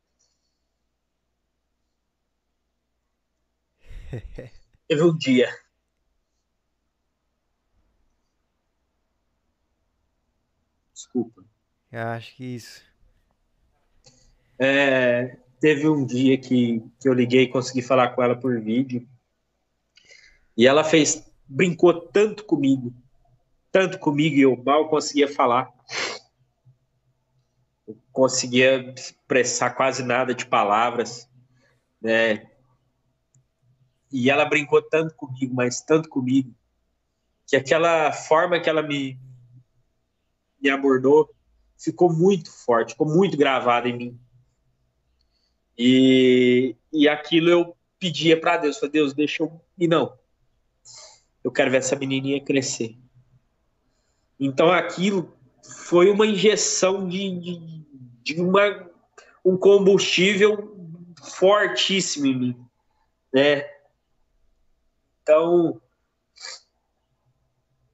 [4.87, 5.49] Teve um dia.
[10.93, 11.43] Desculpa.
[11.91, 12.83] Eu acho que isso.
[14.59, 19.07] É, teve um dia que, que eu liguei e consegui falar com ela por vídeo.
[20.57, 22.93] E ela fez brincou tanto comigo,
[23.71, 25.71] tanto comigo, e eu mal conseguia falar.
[27.87, 31.29] Eu conseguia expressar quase nada de palavras,
[32.01, 32.49] né?
[34.11, 36.53] E ela brincou tanto comigo, mas tanto comigo,
[37.45, 39.19] que aquela forma que ela me,
[40.61, 41.29] me abordou
[41.77, 44.19] ficou muito forte, ficou muito gravada em mim.
[45.77, 49.61] E, e aquilo eu pedia para Deus, falei, Deus, deixa eu.
[49.77, 50.17] E não,
[51.45, 52.97] eu quero ver essa menininha crescer.
[54.39, 55.31] Então aquilo
[55.63, 57.85] foi uma injeção de, de,
[58.23, 58.89] de uma,
[59.45, 60.75] um combustível
[61.23, 62.65] fortíssimo em mim,
[63.31, 63.63] né?
[65.21, 65.79] Então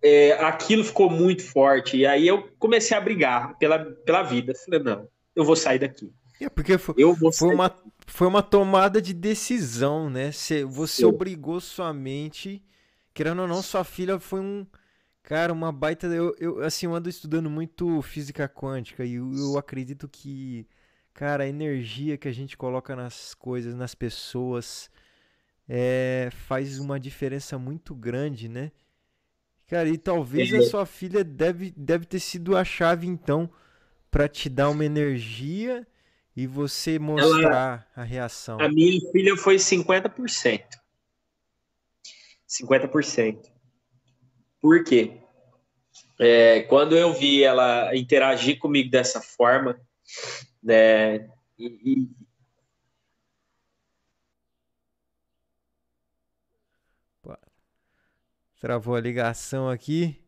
[0.01, 4.53] é, aquilo ficou muito forte e aí eu comecei a brigar pela, pela vida.
[4.63, 6.09] Falei não, eu vou sair daqui.
[6.39, 6.95] É porque foi,
[7.33, 7.75] foi uma
[8.07, 10.31] foi uma tomada de decisão, né?
[10.31, 12.63] Você, você obrigou sua mente
[13.13, 14.65] querendo ou não, sua filha foi um.
[15.23, 16.07] Cara, uma baita.
[16.07, 20.67] Eu, eu assim, eu ando estudando muito física quântica e eu, eu acredito que.
[21.13, 24.89] cara, a energia que a gente coloca nas coisas, nas pessoas,
[25.67, 28.71] é, faz uma diferença muito grande, né?
[29.67, 33.49] Cara, e talvez a sua filha deve, deve ter sido a chave, então,
[34.09, 35.87] para te dar uma energia
[36.35, 38.59] e você mostrar a reação.
[38.59, 40.61] A minha filha foi 50%.
[42.51, 43.49] 50%.
[44.59, 45.21] Por quê?
[46.19, 49.79] É, quando eu vi ela interagir comigo dessa forma,
[50.61, 52.21] né, e, e-
[58.59, 60.23] Travou a ligação aqui.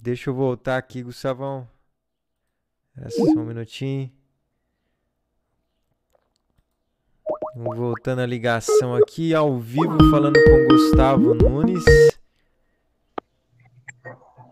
[0.00, 1.68] Deixa eu voltar aqui, Gustavão.
[2.96, 4.10] É só um minutinho.
[7.28, 11.82] Vamos Voltando a ligação aqui, ao vivo, falando com Gustavo Nunes.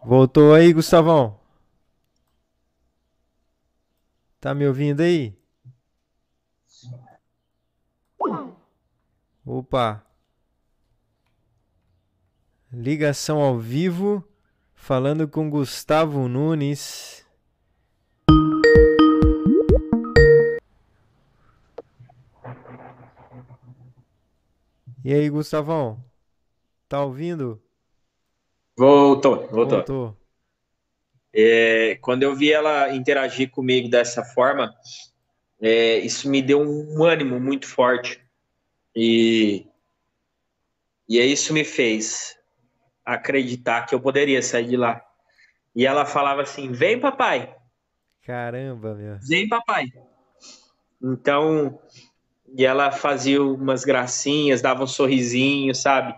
[0.02, 1.38] Voltou aí, Gustavão?
[4.40, 5.36] Tá me ouvindo aí?
[9.44, 10.02] Opa!
[12.72, 14.26] Ligação ao vivo,
[14.74, 17.23] falando com Gustavo Nunes.
[25.04, 26.02] E aí, Gustavão?
[26.88, 27.62] Tá ouvindo?
[28.74, 29.78] voltou, voltou.
[29.78, 30.16] Voltou.
[31.30, 34.74] É, quando eu vi ela interagir comigo dessa forma,
[35.60, 38.18] é, isso me deu um ânimo muito forte.
[38.96, 39.66] E,
[41.06, 42.38] e aí isso me fez
[43.04, 45.04] acreditar que eu poderia sair de lá.
[45.76, 47.54] E ela falava assim: vem, papai,
[48.22, 49.18] Caramba, meu.
[49.28, 49.84] vem, papai.
[51.02, 51.78] Então,
[52.56, 56.14] e ela fazia umas gracinhas, dava um sorrisinho, sabe?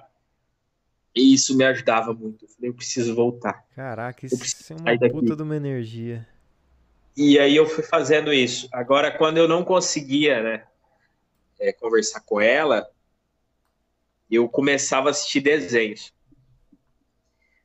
[1.14, 2.44] E isso me ajudava muito.
[2.44, 3.64] Eu falei: eu preciso voltar.
[3.74, 6.28] Caraca, isso é uma puta de uma energia.
[7.16, 8.68] E aí eu fui fazendo isso.
[8.70, 10.64] Agora, quando eu não conseguia, né,
[11.58, 12.86] é, conversar com ela,
[14.30, 16.12] eu começava a assistir desenhos.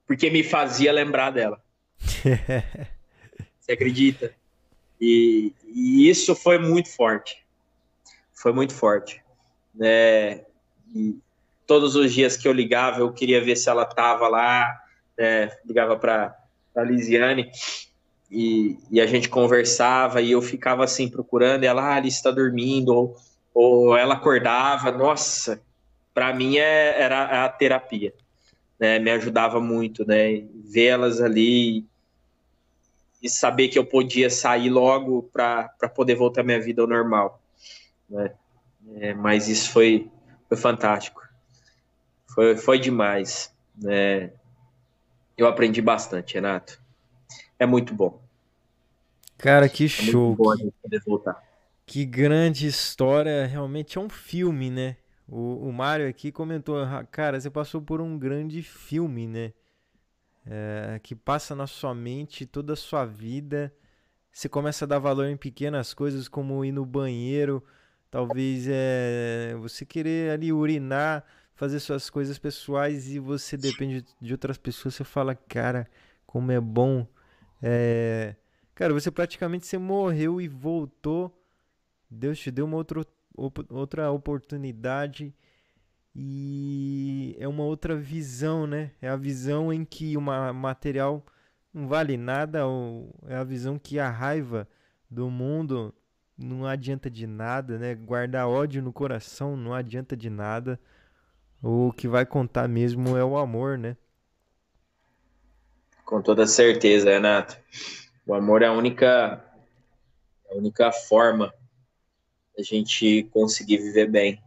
[0.08, 1.62] Porque me fazia lembrar dela.
[3.60, 4.34] Você acredita?
[5.00, 7.41] E, e isso foi muito forte.
[8.42, 9.22] Foi muito forte.
[9.76, 10.42] né?
[10.96, 11.16] e
[11.68, 14.82] todos os dias que eu ligava, eu queria ver se ela estava lá.
[15.16, 15.52] né?
[15.64, 16.36] ligava para
[16.76, 17.52] a Lisiane
[18.32, 21.66] e, e a gente conversava e eu ficava assim procurando.
[21.66, 22.90] Ela, ah, Alice está dormindo.
[22.96, 23.16] Ou,
[23.54, 24.92] ou ela acordava.
[24.92, 25.62] Nossa,
[26.14, 28.12] para mim é, era a terapia.
[28.80, 28.98] Né?
[28.98, 30.44] Me ajudava muito, né?
[30.66, 31.86] Vê-las ali
[33.22, 37.41] e saber que eu podia sair logo para poder voltar minha vida ao normal.
[38.12, 38.34] Né?
[38.98, 40.12] É, mas isso foi,
[40.50, 41.22] foi fantástico.
[42.34, 43.54] Foi, foi demais.
[43.76, 44.32] Né?
[45.38, 46.82] Eu aprendi bastante, Renato.
[47.60, 48.22] É muito bom.
[49.38, 50.38] Cara, que É show.
[50.38, 51.42] bom Que, poder voltar.
[51.86, 53.46] que grande história.
[53.46, 54.98] Realmente é um filme, né?
[55.28, 59.54] O, o Mário aqui comentou, "Ah, cara, você passou por um grande filme, né?
[60.46, 63.74] É, que passa na sua mente toda a sua vida.
[64.32, 67.64] Você começa a dar valor em pequenas coisas, como ir no banheiro,
[68.12, 71.24] talvez é, você querer ali urinar,
[71.56, 74.96] fazer suas coisas pessoais e você depende de outras pessoas.
[74.96, 75.88] Você fala, cara,
[76.28, 77.08] como é bom.
[77.62, 78.36] É,
[78.76, 81.36] cara, você praticamente você morreu e voltou.
[82.10, 83.06] Deus te deu uma outra,
[83.70, 85.34] outra oportunidade
[86.14, 88.92] e é uma outra visão, né?
[89.02, 91.26] É a visão em que o ma- material
[91.74, 94.68] não vale nada, ou é a visão que a raiva
[95.10, 95.94] do mundo
[96.42, 97.96] não adianta de nada, né?
[97.96, 100.80] Guardar ódio no coração não adianta de nada.
[101.62, 103.96] O que vai contar mesmo é o amor, né?
[106.04, 107.58] Com toda certeza, Renato.
[108.26, 109.44] O amor é a única,
[110.50, 111.54] a única forma
[112.58, 114.42] da gente conseguir viver bem.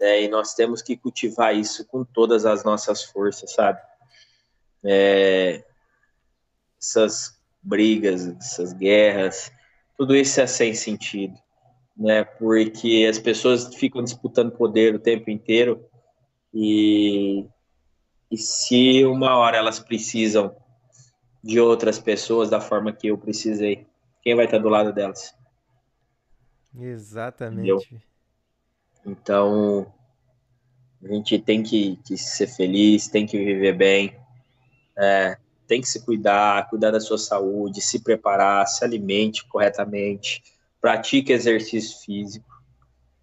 [0.00, 0.22] Né?
[0.22, 3.80] E nós temos que cultivar isso com todas as nossas forças, sabe?
[4.82, 5.62] É,
[6.80, 9.52] essas brigas, essas guerras,
[10.00, 11.38] tudo isso é sem sentido,
[11.94, 12.24] né?
[12.24, 15.86] Porque as pessoas ficam disputando poder o tempo inteiro
[16.54, 17.46] e,
[18.30, 20.56] e se uma hora elas precisam
[21.44, 23.86] de outras pessoas da forma que eu precisei,
[24.22, 25.34] quem vai estar do lado delas?
[26.74, 28.02] Exatamente.
[29.04, 29.92] Então,
[31.04, 34.16] a gente tem que, que ser feliz, tem que viver bem,
[34.96, 35.36] é,
[35.70, 40.42] tem que se cuidar, cuidar da sua saúde, se preparar, se alimente corretamente,
[40.80, 42.50] pratique exercício físico,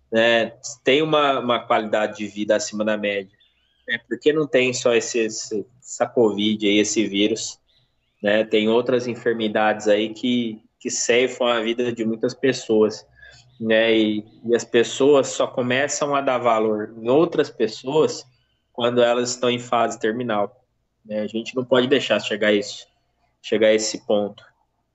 [0.10, 0.54] né?
[0.82, 3.38] Tem uma, uma qualidade de vida acima da média,
[3.86, 4.00] né?
[4.08, 7.60] Porque não tem só esse, esse, essa Covid aí, esse vírus,
[8.24, 8.46] né?
[8.46, 13.06] Tem outras enfermidades aí que, que ceifam a vida de muitas pessoas,
[13.60, 13.94] né?
[13.94, 18.26] E, e as pessoas só começam a dar valor em outras pessoas
[18.72, 20.64] quando elas estão em fase terminal.
[21.08, 21.22] Né?
[21.22, 22.86] A gente não pode deixar chegar a isso,
[23.42, 24.44] chegar a esse ponto.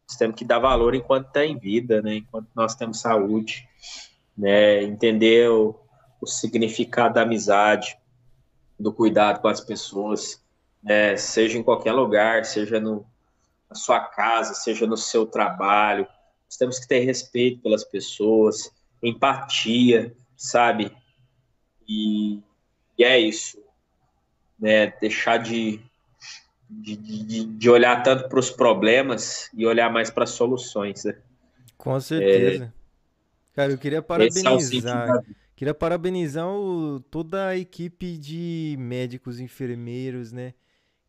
[0.08, 2.16] Nós temos que dar valor enquanto está em vida, né?
[2.16, 3.66] Enquanto nós temos saúde,
[4.36, 4.82] né?
[4.82, 5.74] Entender o,
[6.20, 7.96] o significado da amizade,
[8.78, 10.42] do cuidado com as pessoas,
[10.82, 11.16] né?
[11.16, 13.06] seja em qualquer lugar, seja no,
[13.70, 16.06] na sua casa, seja no seu trabalho.
[16.46, 18.70] Nós temos que ter respeito pelas pessoas,
[19.02, 20.94] empatia, sabe?
[21.88, 22.40] E,
[22.98, 23.62] e é isso.
[24.58, 24.88] Né?
[25.00, 25.80] Deixar de,
[26.80, 31.04] de, de, de olhar tanto para os problemas e olhar mais para as soluções.
[31.04, 31.16] Né?
[31.76, 32.64] Com certeza.
[32.64, 32.82] É,
[33.54, 35.08] Cara, eu queria parabenizar.
[35.08, 40.54] É queria parabenizar o, toda a equipe de médicos, enfermeiros, né?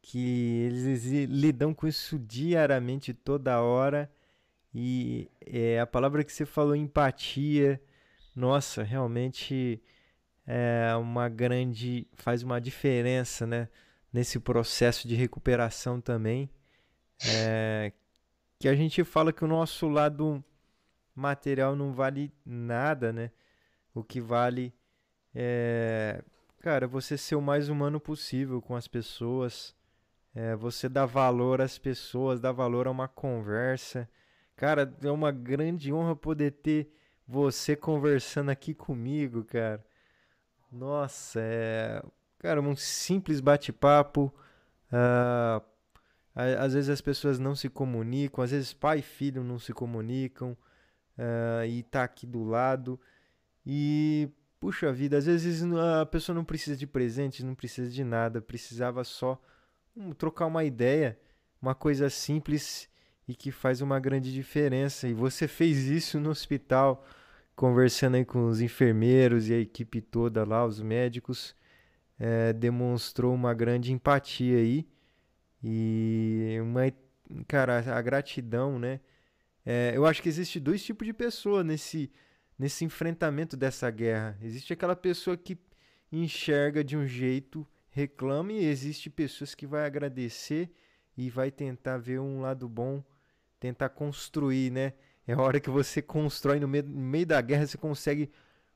[0.03, 4.11] que eles lidam com isso diariamente, toda hora.
[4.75, 7.81] E é, a palavra que você falou, empatia,
[8.35, 9.81] nossa, realmente
[10.45, 12.05] é uma grande.
[12.15, 13.69] faz uma diferença, né?
[14.13, 16.49] Nesse processo de recuperação também.
[17.25, 17.91] É,
[18.59, 20.43] que a gente fala que o nosso lado
[21.15, 23.31] material não vale nada, né?
[23.93, 24.73] O que vale
[25.33, 26.23] é,
[26.59, 29.75] cara, você ser o mais humano possível com as pessoas
[30.35, 34.09] é, você dá valor às pessoas, dá valor a uma conversa.
[34.55, 36.91] Cara, é uma grande honra poder ter
[37.27, 39.85] você conversando aqui comigo, cara.
[40.71, 42.03] Nossa, é.
[42.43, 44.31] Cara, um simples bate-papo.
[44.91, 45.63] Uh,
[46.35, 50.51] às vezes as pessoas não se comunicam, às vezes pai e filho não se comunicam.
[51.17, 52.99] Uh, e tá aqui do lado.
[53.65, 54.29] E,
[54.59, 59.03] puxa vida, às vezes a pessoa não precisa de presente, não precisa de nada, precisava
[59.05, 59.41] só
[59.95, 61.17] Vamos trocar uma ideia,
[61.61, 62.89] uma coisa simples
[63.27, 65.07] e que faz uma grande diferença.
[65.07, 67.05] E você fez isso no hospital,
[67.55, 71.55] conversando aí com os enfermeiros e a equipe toda lá, os médicos,
[72.25, 74.87] é, demonstrou uma grande empatia aí
[75.61, 76.83] e uma,
[77.45, 79.01] cara, a gratidão, né?
[79.65, 82.09] É, eu acho que existe dois tipos de pessoa nesse
[82.57, 84.37] nesse enfrentamento dessa guerra.
[84.41, 85.57] Existe aquela pessoa que
[86.11, 90.71] enxerga de um jeito reclame e existe pessoas que vai agradecer
[91.17, 93.03] e vai tentar ver um lado bom,
[93.59, 94.93] tentar construir, né?
[95.27, 98.31] É a hora que você constrói no meio, no meio da guerra, você consegue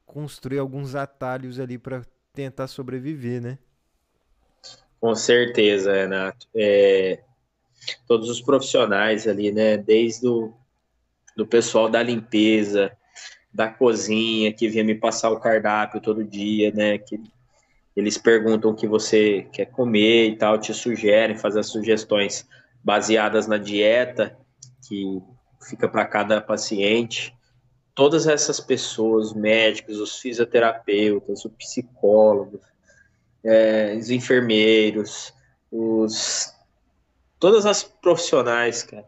[0.05, 2.03] construir alguns atalhos ali para
[2.37, 3.57] tentar sobreviver, né?
[5.01, 6.47] Com certeza, Renato.
[6.55, 7.23] É,
[8.07, 9.75] todos os profissionais ali, né?
[9.75, 10.53] Desde o
[11.35, 12.91] do pessoal da limpeza,
[13.51, 16.99] da cozinha, que vinha me passar o cardápio todo dia, né?
[16.99, 17.19] Que
[17.95, 22.47] eles perguntam o que você quer comer e tal, te sugerem, fazem as sugestões
[22.83, 24.37] baseadas na dieta
[24.87, 25.19] que
[25.67, 27.35] fica para cada paciente.
[27.97, 32.61] Todas essas pessoas, os médicos, os fisioterapeutas, os psicólogos,
[33.43, 35.33] é, os enfermeiros,
[35.71, 36.53] os
[37.39, 39.05] todas as profissionais, cara,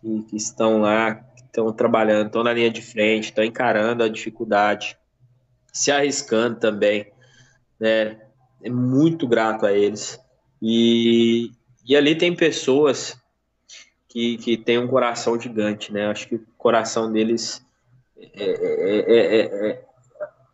[0.00, 4.08] que, que estão lá, que estão trabalhando, estão na linha de frente, estão encarando a
[4.08, 4.98] dificuldade,
[5.72, 7.14] se arriscando também
[7.78, 8.18] né?
[8.62, 10.18] É muito grato a eles.
[10.60, 11.50] E,
[11.86, 13.16] e ali tem pessoas
[14.08, 16.06] que, que têm um coração gigante, né?
[16.06, 17.64] Acho que o coração deles
[18.34, 19.84] é, é, é,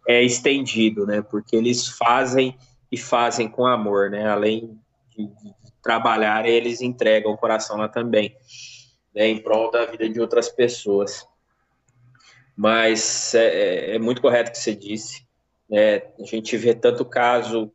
[0.09, 1.23] é, estendido, né?
[1.23, 2.57] Porque eles fazem
[2.91, 4.29] e fazem com amor, né?
[4.29, 4.79] Além
[5.17, 8.37] de, de trabalhar, eles entregam o coração lá também,
[9.15, 9.29] né?
[9.29, 11.27] Em prol da vida de outras pessoas.
[12.57, 15.27] Mas é, é muito correto o que você disse.
[15.69, 16.03] Né?
[16.19, 17.73] A gente vê tanto caso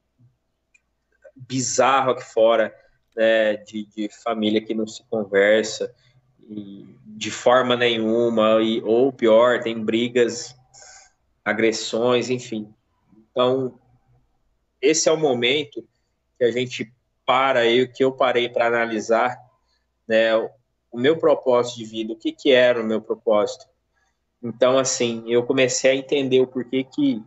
[1.36, 2.74] bizarro aqui fora,
[3.16, 5.94] né, de, de família que não se conversa
[6.48, 10.56] de forma nenhuma, e, ou pior, tem brigas,
[11.44, 12.74] agressões, enfim.
[13.32, 13.80] Então,
[14.82, 15.88] esse é o momento
[16.38, 16.92] que a gente
[17.26, 19.36] para aí, que eu parei para analisar,
[20.08, 23.66] né, o meu propósito de vida, o que, que era o meu propósito.
[24.42, 27.22] Então, assim, eu comecei a entender o porquê que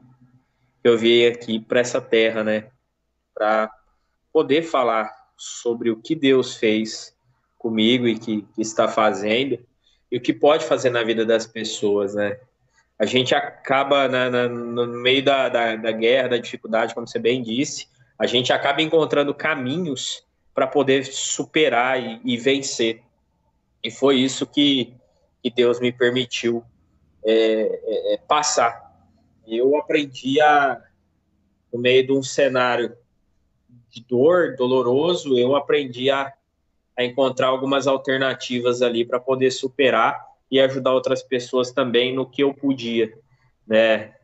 [0.84, 2.70] eu vim aqui para essa terra, né?
[3.34, 3.70] Para
[4.32, 7.17] poder falar sobre o que Deus fez
[7.58, 9.58] comigo e que, que, está fazendo
[10.10, 12.38] e o que pode fazer na vida das pessoas, né?
[12.98, 17.18] A gente acaba na, na, no meio da, da, da, guerra, da dificuldade, como você
[17.18, 17.86] bem disse,
[18.18, 20.24] a gente acaba encontrando caminhos
[20.54, 23.02] para poder superar e, e, vencer.
[23.84, 24.94] E foi isso que,
[25.42, 26.64] que Deus me permitiu
[27.24, 28.88] é, é, é passar
[29.56, 30.82] eu aprendi a,
[31.72, 32.94] no meio de um cenário
[33.90, 36.32] de dor, doloroso, eu aprendi a,
[36.98, 40.20] a encontrar algumas alternativas ali para poder superar
[40.50, 43.16] e ajudar outras pessoas também no que eu podia,
[43.64, 44.14] né?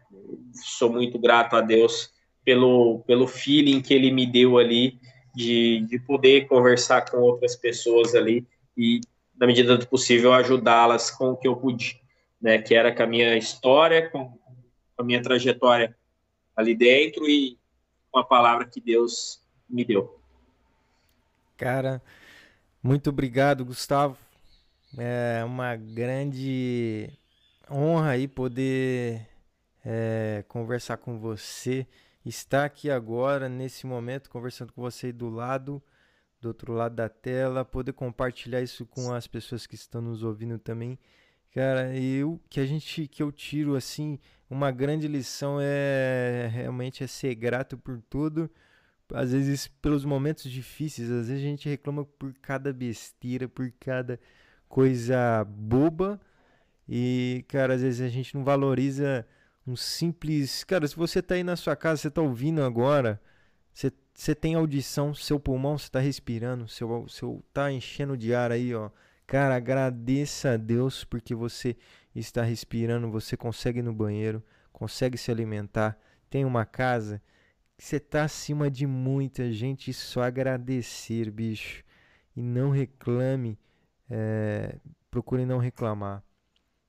[0.53, 2.11] Sou muito grato a Deus
[2.45, 4.99] pelo, pelo feeling que ele me deu ali
[5.33, 8.45] de, de poder conversar com outras pessoas ali
[8.77, 9.01] e,
[9.39, 12.01] na medida do possível, ajudá-las com o que eu pude,
[12.43, 12.59] né?
[12.59, 14.37] Que era com a minha história, com
[14.99, 15.97] a minha trajetória
[16.57, 17.57] ali dentro e
[18.11, 19.41] com a palavra que Deus
[19.71, 20.19] me deu.
[21.57, 22.03] Cara,
[22.85, 24.19] muito obrigado, Gustavo.
[24.99, 27.11] É uma grande
[27.71, 29.27] honra aí poder
[29.83, 31.87] é, conversar com você,
[32.27, 35.83] estar aqui agora, nesse momento, conversando com você do lado,
[36.43, 40.59] do outro lado da tela, poder compartilhar isso com as pessoas que estão nos ouvindo
[40.59, 40.99] também.
[41.55, 44.19] Cara, eu que a gente que eu tiro assim,
[44.51, 48.51] uma grande lição é realmente é ser grato por tudo.
[49.13, 54.19] Às vezes pelos momentos difíceis, às vezes a gente reclama por cada besteira, por cada
[54.69, 56.21] coisa boba.
[56.89, 59.27] E, cara, às vezes a gente não valoriza
[59.67, 60.65] um simples.
[60.65, 63.21] Cara, se você tá aí na sua casa, você tá ouvindo agora,
[63.73, 68.53] você, você tem audição, seu pulmão, você tá respirando, seu, seu tá enchendo de ar
[68.53, 68.91] aí, ó.
[69.27, 71.77] Cara, agradeça a Deus porque você
[72.15, 75.99] está respirando, você consegue ir no banheiro, consegue se alimentar,
[76.29, 77.23] tem uma casa.
[77.77, 81.85] Você tá acima de muita gente, só agradecer, bicho.
[82.37, 83.59] E não reclame,
[84.09, 84.79] é,
[85.11, 86.23] procure não reclamar.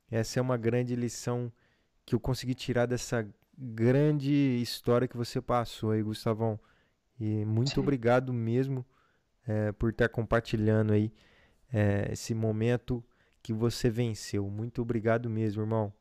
[0.09, 1.51] Essa é uma grande lição
[2.05, 4.31] que eu consegui tirar dessa grande
[4.61, 6.59] história que você passou aí, Gustavão.
[7.19, 7.79] E muito Sim.
[7.79, 8.85] obrigado mesmo
[9.47, 11.11] é, por estar compartilhando aí
[11.71, 13.03] é, esse momento
[13.41, 14.49] que você venceu.
[14.49, 15.93] Muito obrigado mesmo, irmão.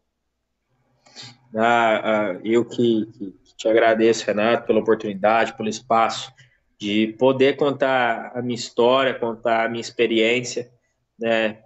[1.56, 6.32] Ah, ah, eu que, que, te agradeço, Renato, pela oportunidade, pelo espaço
[6.78, 10.70] de poder contar a minha história, contar a minha experiência.
[11.18, 11.62] Né?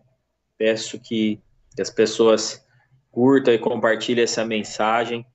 [0.57, 1.41] Peço que,
[1.75, 2.65] que as pessoas
[3.11, 5.27] curtam e compartilhem essa mensagem.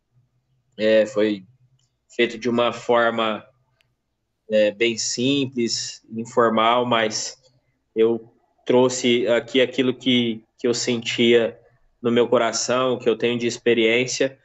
[0.77, 1.45] É, foi
[2.15, 3.45] feito de uma forma
[4.49, 7.37] é, bem simples, informal, mas
[7.95, 8.33] eu
[8.65, 11.59] trouxe aqui aquilo que, que eu sentia
[12.03, 14.37] no meu coração, que eu tenho de experiência,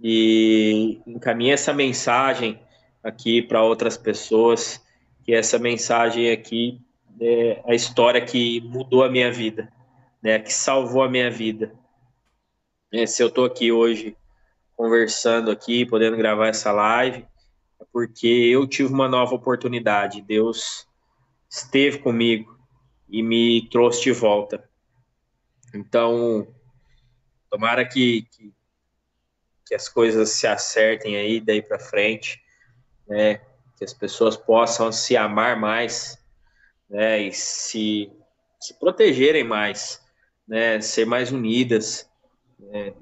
[0.00, 2.60] e encaminhei essa mensagem
[3.04, 4.82] aqui para outras pessoas,
[5.22, 6.80] que essa mensagem aqui
[7.20, 9.72] é a história que mudou a minha vida,
[10.20, 11.72] né, que salvou a minha vida.
[12.92, 14.16] É, se eu estou aqui hoje
[14.74, 17.24] conversando aqui, podendo gravar essa live,
[17.80, 20.20] é porque eu tive uma nova oportunidade.
[20.22, 20.88] Deus
[21.48, 22.52] esteve comigo,
[23.12, 24.64] e me trouxe de volta.
[25.74, 26.48] Então,
[27.52, 28.54] tomara que, que,
[29.66, 32.42] que as coisas se acertem aí daí para frente,
[33.06, 33.42] né?
[33.76, 36.18] Que as pessoas possam se amar mais,
[36.88, 37.20] né?
[37.20, 38.10] E se,
[38.58, 40.02] se protegerem mais,
[40.48, 40.80] né?
[40.80, 42.10] Ser mais unidas,
[42.58, 42.94] né?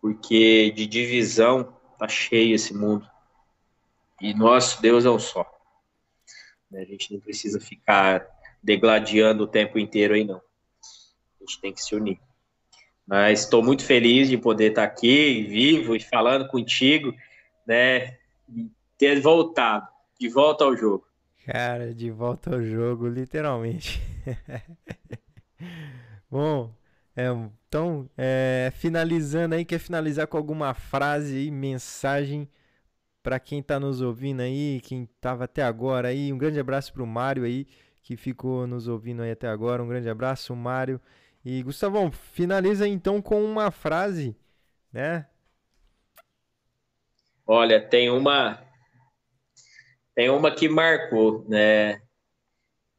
[0.00, 3.06] Porque de divisão tá cheio esse mundo.
[4.22, 5.46] E nosso Deus é um só.
[6.70, 6.80] Né?
[6.80, 8.26] A gente não precisa ficar
[8.62, 10.38] degladiando o tempo inteiro aí, não.
[10.38, 12.18] A gente tem que se unir.
[13.06, 17.14] Mas estou muito feliz de poder estar aqui, vivo e falando contigo,
[17.66, 18.16] né?
[18.48, 19.88] E ter voltado,
[20.18, 21.06] de volta ao jogo.
[21.44, 24.00] Cara, de volta ao jogo, literalmente.
[26.30, 26.72] Bom,
[27.16, 27.26] é,
[27.66, 32.48] então, é, finalizando aí, quer finalizar com alguma frase aí, mensagem
[33.22, 36.32] para quem está nos ouvindo aí, quem estava até agora aí.
[36.32, 37.66] Um grande abraço para o Mário aí,
[38.02, 39.82] que ficou nos ouvindo aí até agora.
[39.82, 41.00] Um grande abraço, Mário.
[41.44, 44.36] E Gustavão, finaliza então com uma frase,
[44.92, 45.26] né?
[47.46, 48.62] Olha, tem uma
[50.14, 52.00] tem uma que marcou, né?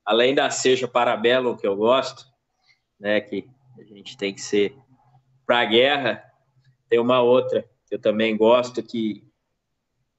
[0.05, 2.25] Além da seja parabelo que eu gosto,
[2.99, 3.47] né, que
[3.77, 4.75] a gente tem que ser
[5.45, 6.23] para a guerra,
[6.89, 9.23] tem uma outra que eu também gosto que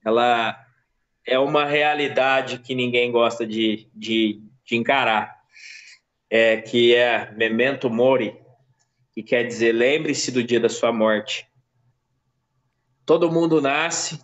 [0.05, 0.64] ela
[1.26, 5.43] é uma realidade que ninguém gosta de, de, de encarar,
[6.35, 8.36] é, que é memento mori,
[9.12, 11.47] que quer dizer lembre-se do dia da sua morte.
[13.06, 14.19] Todo mundo nasce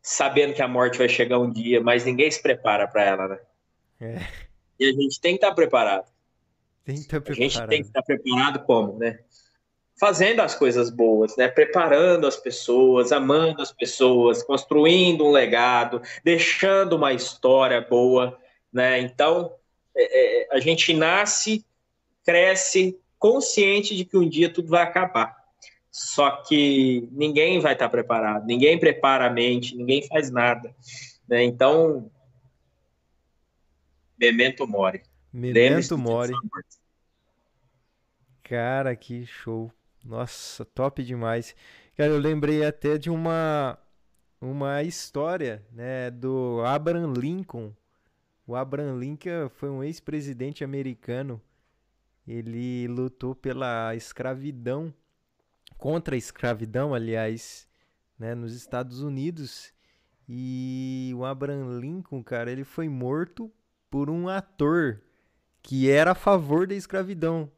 [0.00, 3.38] sabendo que a morte vai chegar um dia, mas ninguém se prepara para ela, né?
[4.00, 4.26] É.
[4.78, 6.06] E a gente tem que estar preparado.
[6.84, 7.40] Tem que estar preparado.
[7.40, 9.18] A gente tem que estar preparado como, né?
[9.98, 11.48] Fazendo as coisas boas, né?
[11.48, 18.38] Preparando as pessoas, amando as pessoas, construindo um legado, deixando uma história boa,
[18.72, 19.00] né?
[19.00, 19.52] Então,
[19.96, 21.64] é, é, a gente nasce,
[22.24, 25.36] cresce consciente de que um dia tudo vai acabar.
[25.90, 30.74] Só que ninguém vai estar preparado, ninguém prepara a mente, ninguém faz nada.
[31.28, 31.44] Né?
[31.44, 32.10] Então,
[34.18, 35.02] memento mori.
[35.32, 36.34] Memento Mori.
[38.42, 39.72] Cara, que show.
[40.04, 41.56] Nossa, top demais.
[41.96, 43.78] Cara, eu lembrei até de uma
[44.40, 47.72] uma história, né, do Abraham Lincoln.
[48.52, 51.40] O Abraham Lincoln foi um ex-presidente americano.
[52.28, 54.92] Ele lutou pela escravidão,
[55.78, 57.66] contra a escravidão, aliás,
[58.18, 59.72] né, nos Estados Unidos.
[60.28, 63.50] E o Abraham Lincoln, cara, ele foi morto
[63.90, 65.00] por um ator
[65.62, 67.50] que era a favor da escravidão.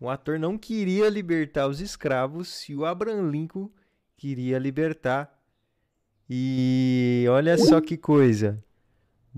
[0.00, 3.70] O ator não queria libertar os escravos e o Abraham Lincoln
[4.16, 5.30] queria libertar.
[6.26, 8.64] E olha só que coisa.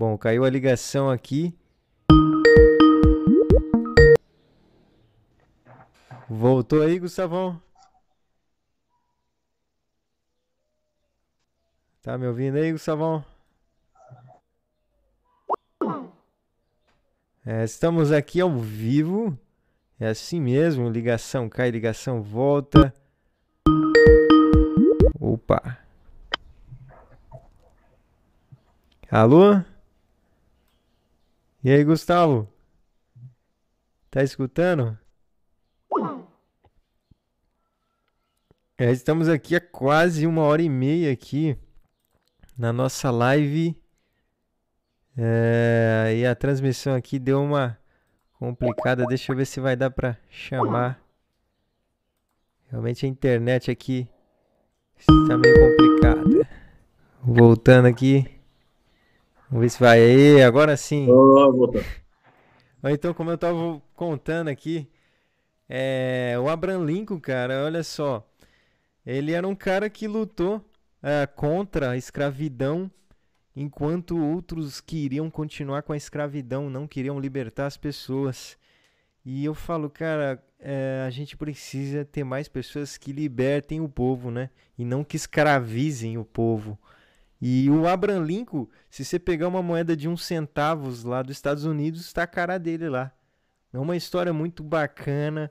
[0.01, 1.55] Bom, caiu a ligação aqui.
[6.27, 7.61] Voltou aí, Gustavão?
[12.01, 13.23] Tá me ouvindo aí, Gustavão?
[17.45, 19.37] É, estamos aqui ao vivo.
[19.99, 22.91] É assim mesmo, ligação cai, ligação volta.
[25.19, 25.77] Opa.
[29.11, 29.61] Alô?
[31.63, 32.51] E aí, Gustavo?
[34.09, 34.97] Tá escutando?
[38.75, 41.55] É, estamos aqui há quase uma hora e meia aqui
[42.57, 43.79] na nossa live
[45.15, 47.77] é, e a transmissão aqui deu uma
[48.39, 49.05] complicada.
[49.05, 50.99] Deixa eu ver se vai dar para chamar.
[52.71, 54.09] Realmente a internet aqui
[54.97, 56.47] está meio complicada.
[57.21, 58.40] Voltando aqui.
[59.51, 60.41] Vamos ver se vai aí.
[60.41, 61.09] Agora sim.
[61.09, 61.69] Oh,
[62.85, 64.87] então, como eu estava contando aqui,
[65.67, 68.25] é, o Abraham Lincoln, cara, olha só.
[69.05, 70.63] Ele era um cara que lutou
[71.03, 72.89] é, contra a escravidão
[73.53, 78.57] enquanto outros queriam continuar com a escravidão, não queriam libertar as pessoas.
[79.25, 84.31] E eu falo, cara, é, a gente precisa ter mais pessoas que libertem o povo,
[84.31, 84.49] né?
[84.77, 86.79] E não que escravizem o povo.
[87.41, 91.65] E o Abraham Lincoln, se você pegar uma moeda de uns centavos lá dos Estados
[91.65, 93.11] Unidos, está a cara dele lá.
[93.73, 95.49] É uma história muito bacana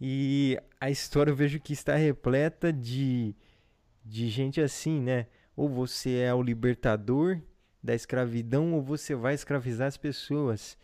[0.00, 3.36] e a história eu vejo que está repleta de,
[4.04, 5.26] de gente assim, né?
[5.56, 7.40] Ou você é o libertador
[7.82, 10.76] da escravidão ou você vai escravizar as pessoas.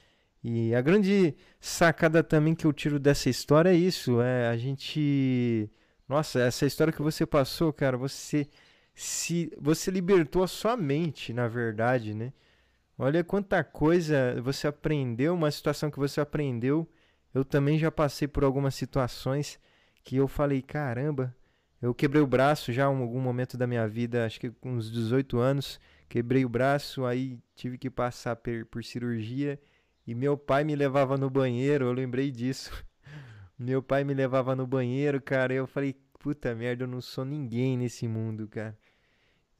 [0.42, 5.70] E a grande sacada também que eu tiro dessa história é isso, é a gente
[6.08, 8.46] Nossa, essa história que você passou, cara, você
[8.94, 12.32] se você libertou a sua mente, na verdade, né?
[12.96, 16.88] Olha quanta coisa você aprendeu, uma situação que você aprendeu.
[17.34, 19.58] Eu também já passei por algumas situações
[20.04, 21.34] que eu falei, caramba,
[21.82, 24.90] eu quebrei o braço já em algum momento da minha vida, acho que com uns
[24.90, 25.80] 18 anos.
[26.08, 29.60] Quebrei o braço, aí tive que passar per, por cirurgia.
[30.06, 32.70] E meu pai me levava no banheiro, eu lembrei disso.
[33.58, 35.52] meu pai me levava no banheiro, cara.
[35.52, 38.78] E eu falei, puta merda, eu não sou ninguém nesse mundo, cara.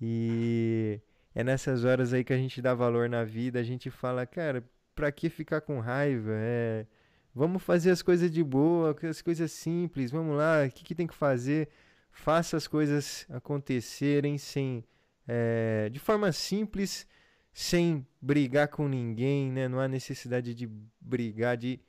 [0.01, 1.01] E
[1.35, 3.61] é nessas horas aí que a gente dá valor na vida.
[3.61, 4.65] A gente fala, cara,
[4.95, 6.33] pra que ficar com raiva?
[6.35, 6.87] É.
[7.35, 11.07] Vamos fazer as coisas de boa, as coisas simples, vamos lá, o que, que tem
[11.07, 11.69] que fazer?
[12.15, 14.85] faça as coisas acontecerem sem
[15.27, 17.07] é, de forma simples,
[17.53, 19.69] sem brigar com ninguém, né?
[19.69, 20.69] Não há necessidade de
[21.01, 21.81] brigar, de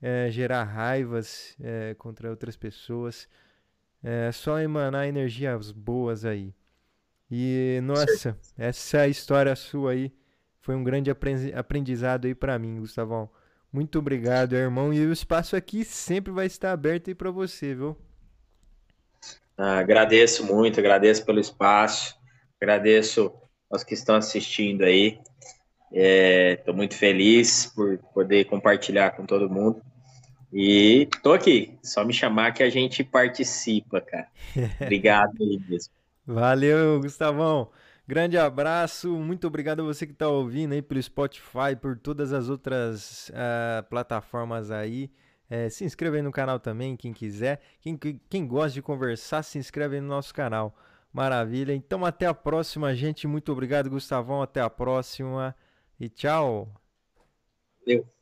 [0.00, 3.28] é, gerar raivas é, contra outras pessoas.
[4.02, 6.54] É só emanar energias boas aí.
[7.30, 10.12] E nossa, essa história sua aí
[10.60, 11.10] foi um grande
[11.54, 13.28] aprendizado aí para mim, Gustavão.
[13.72, 14.94] Muito obrigado, irmão.
[14.94, 17.96] E o espaço aqui sempre vai estar aberto aí para você, viu?
[19.58, 22.16] Ah, agradeço muito, agradeço pelo espaço,
[22.60, 23.32] agradeço
[23.70, 25.18] aos que estão assistindo aí.
[25.92, 29.82] Estou é, muito feliz por poder compartilhar com todo mundo.
[30.52, 34.28] E tô aqui, só me chamar que a gente participa, cara.
[34.80, 35.92] Obrigado aí mesmo.
[36.26, 37.70] Valeu, Gustavão.
[38.06, 42.48] Grande abraço, muito obrigado a você que está ouvindo aí pelo Spotify, por todas as
[42.48, 45.10] outras uh, plataformas aí.
[45.48, 47.60] É, se inscreva aí no canal também, quem quiser.
[47.80, 50.74] Quem, quem gosta de conversar, se inscreve aí no nosso canal.
[51.12, 51.72] Maravilha.
[51.72, 53.26] Então até a próxima, gente.
[53.26, 54.42] Muito obrigado, Gustavão.
[54.42, 55.54] Até a próxima.
[55.98, 56.68] E tchau.
[57.86, 58.13] Valeu.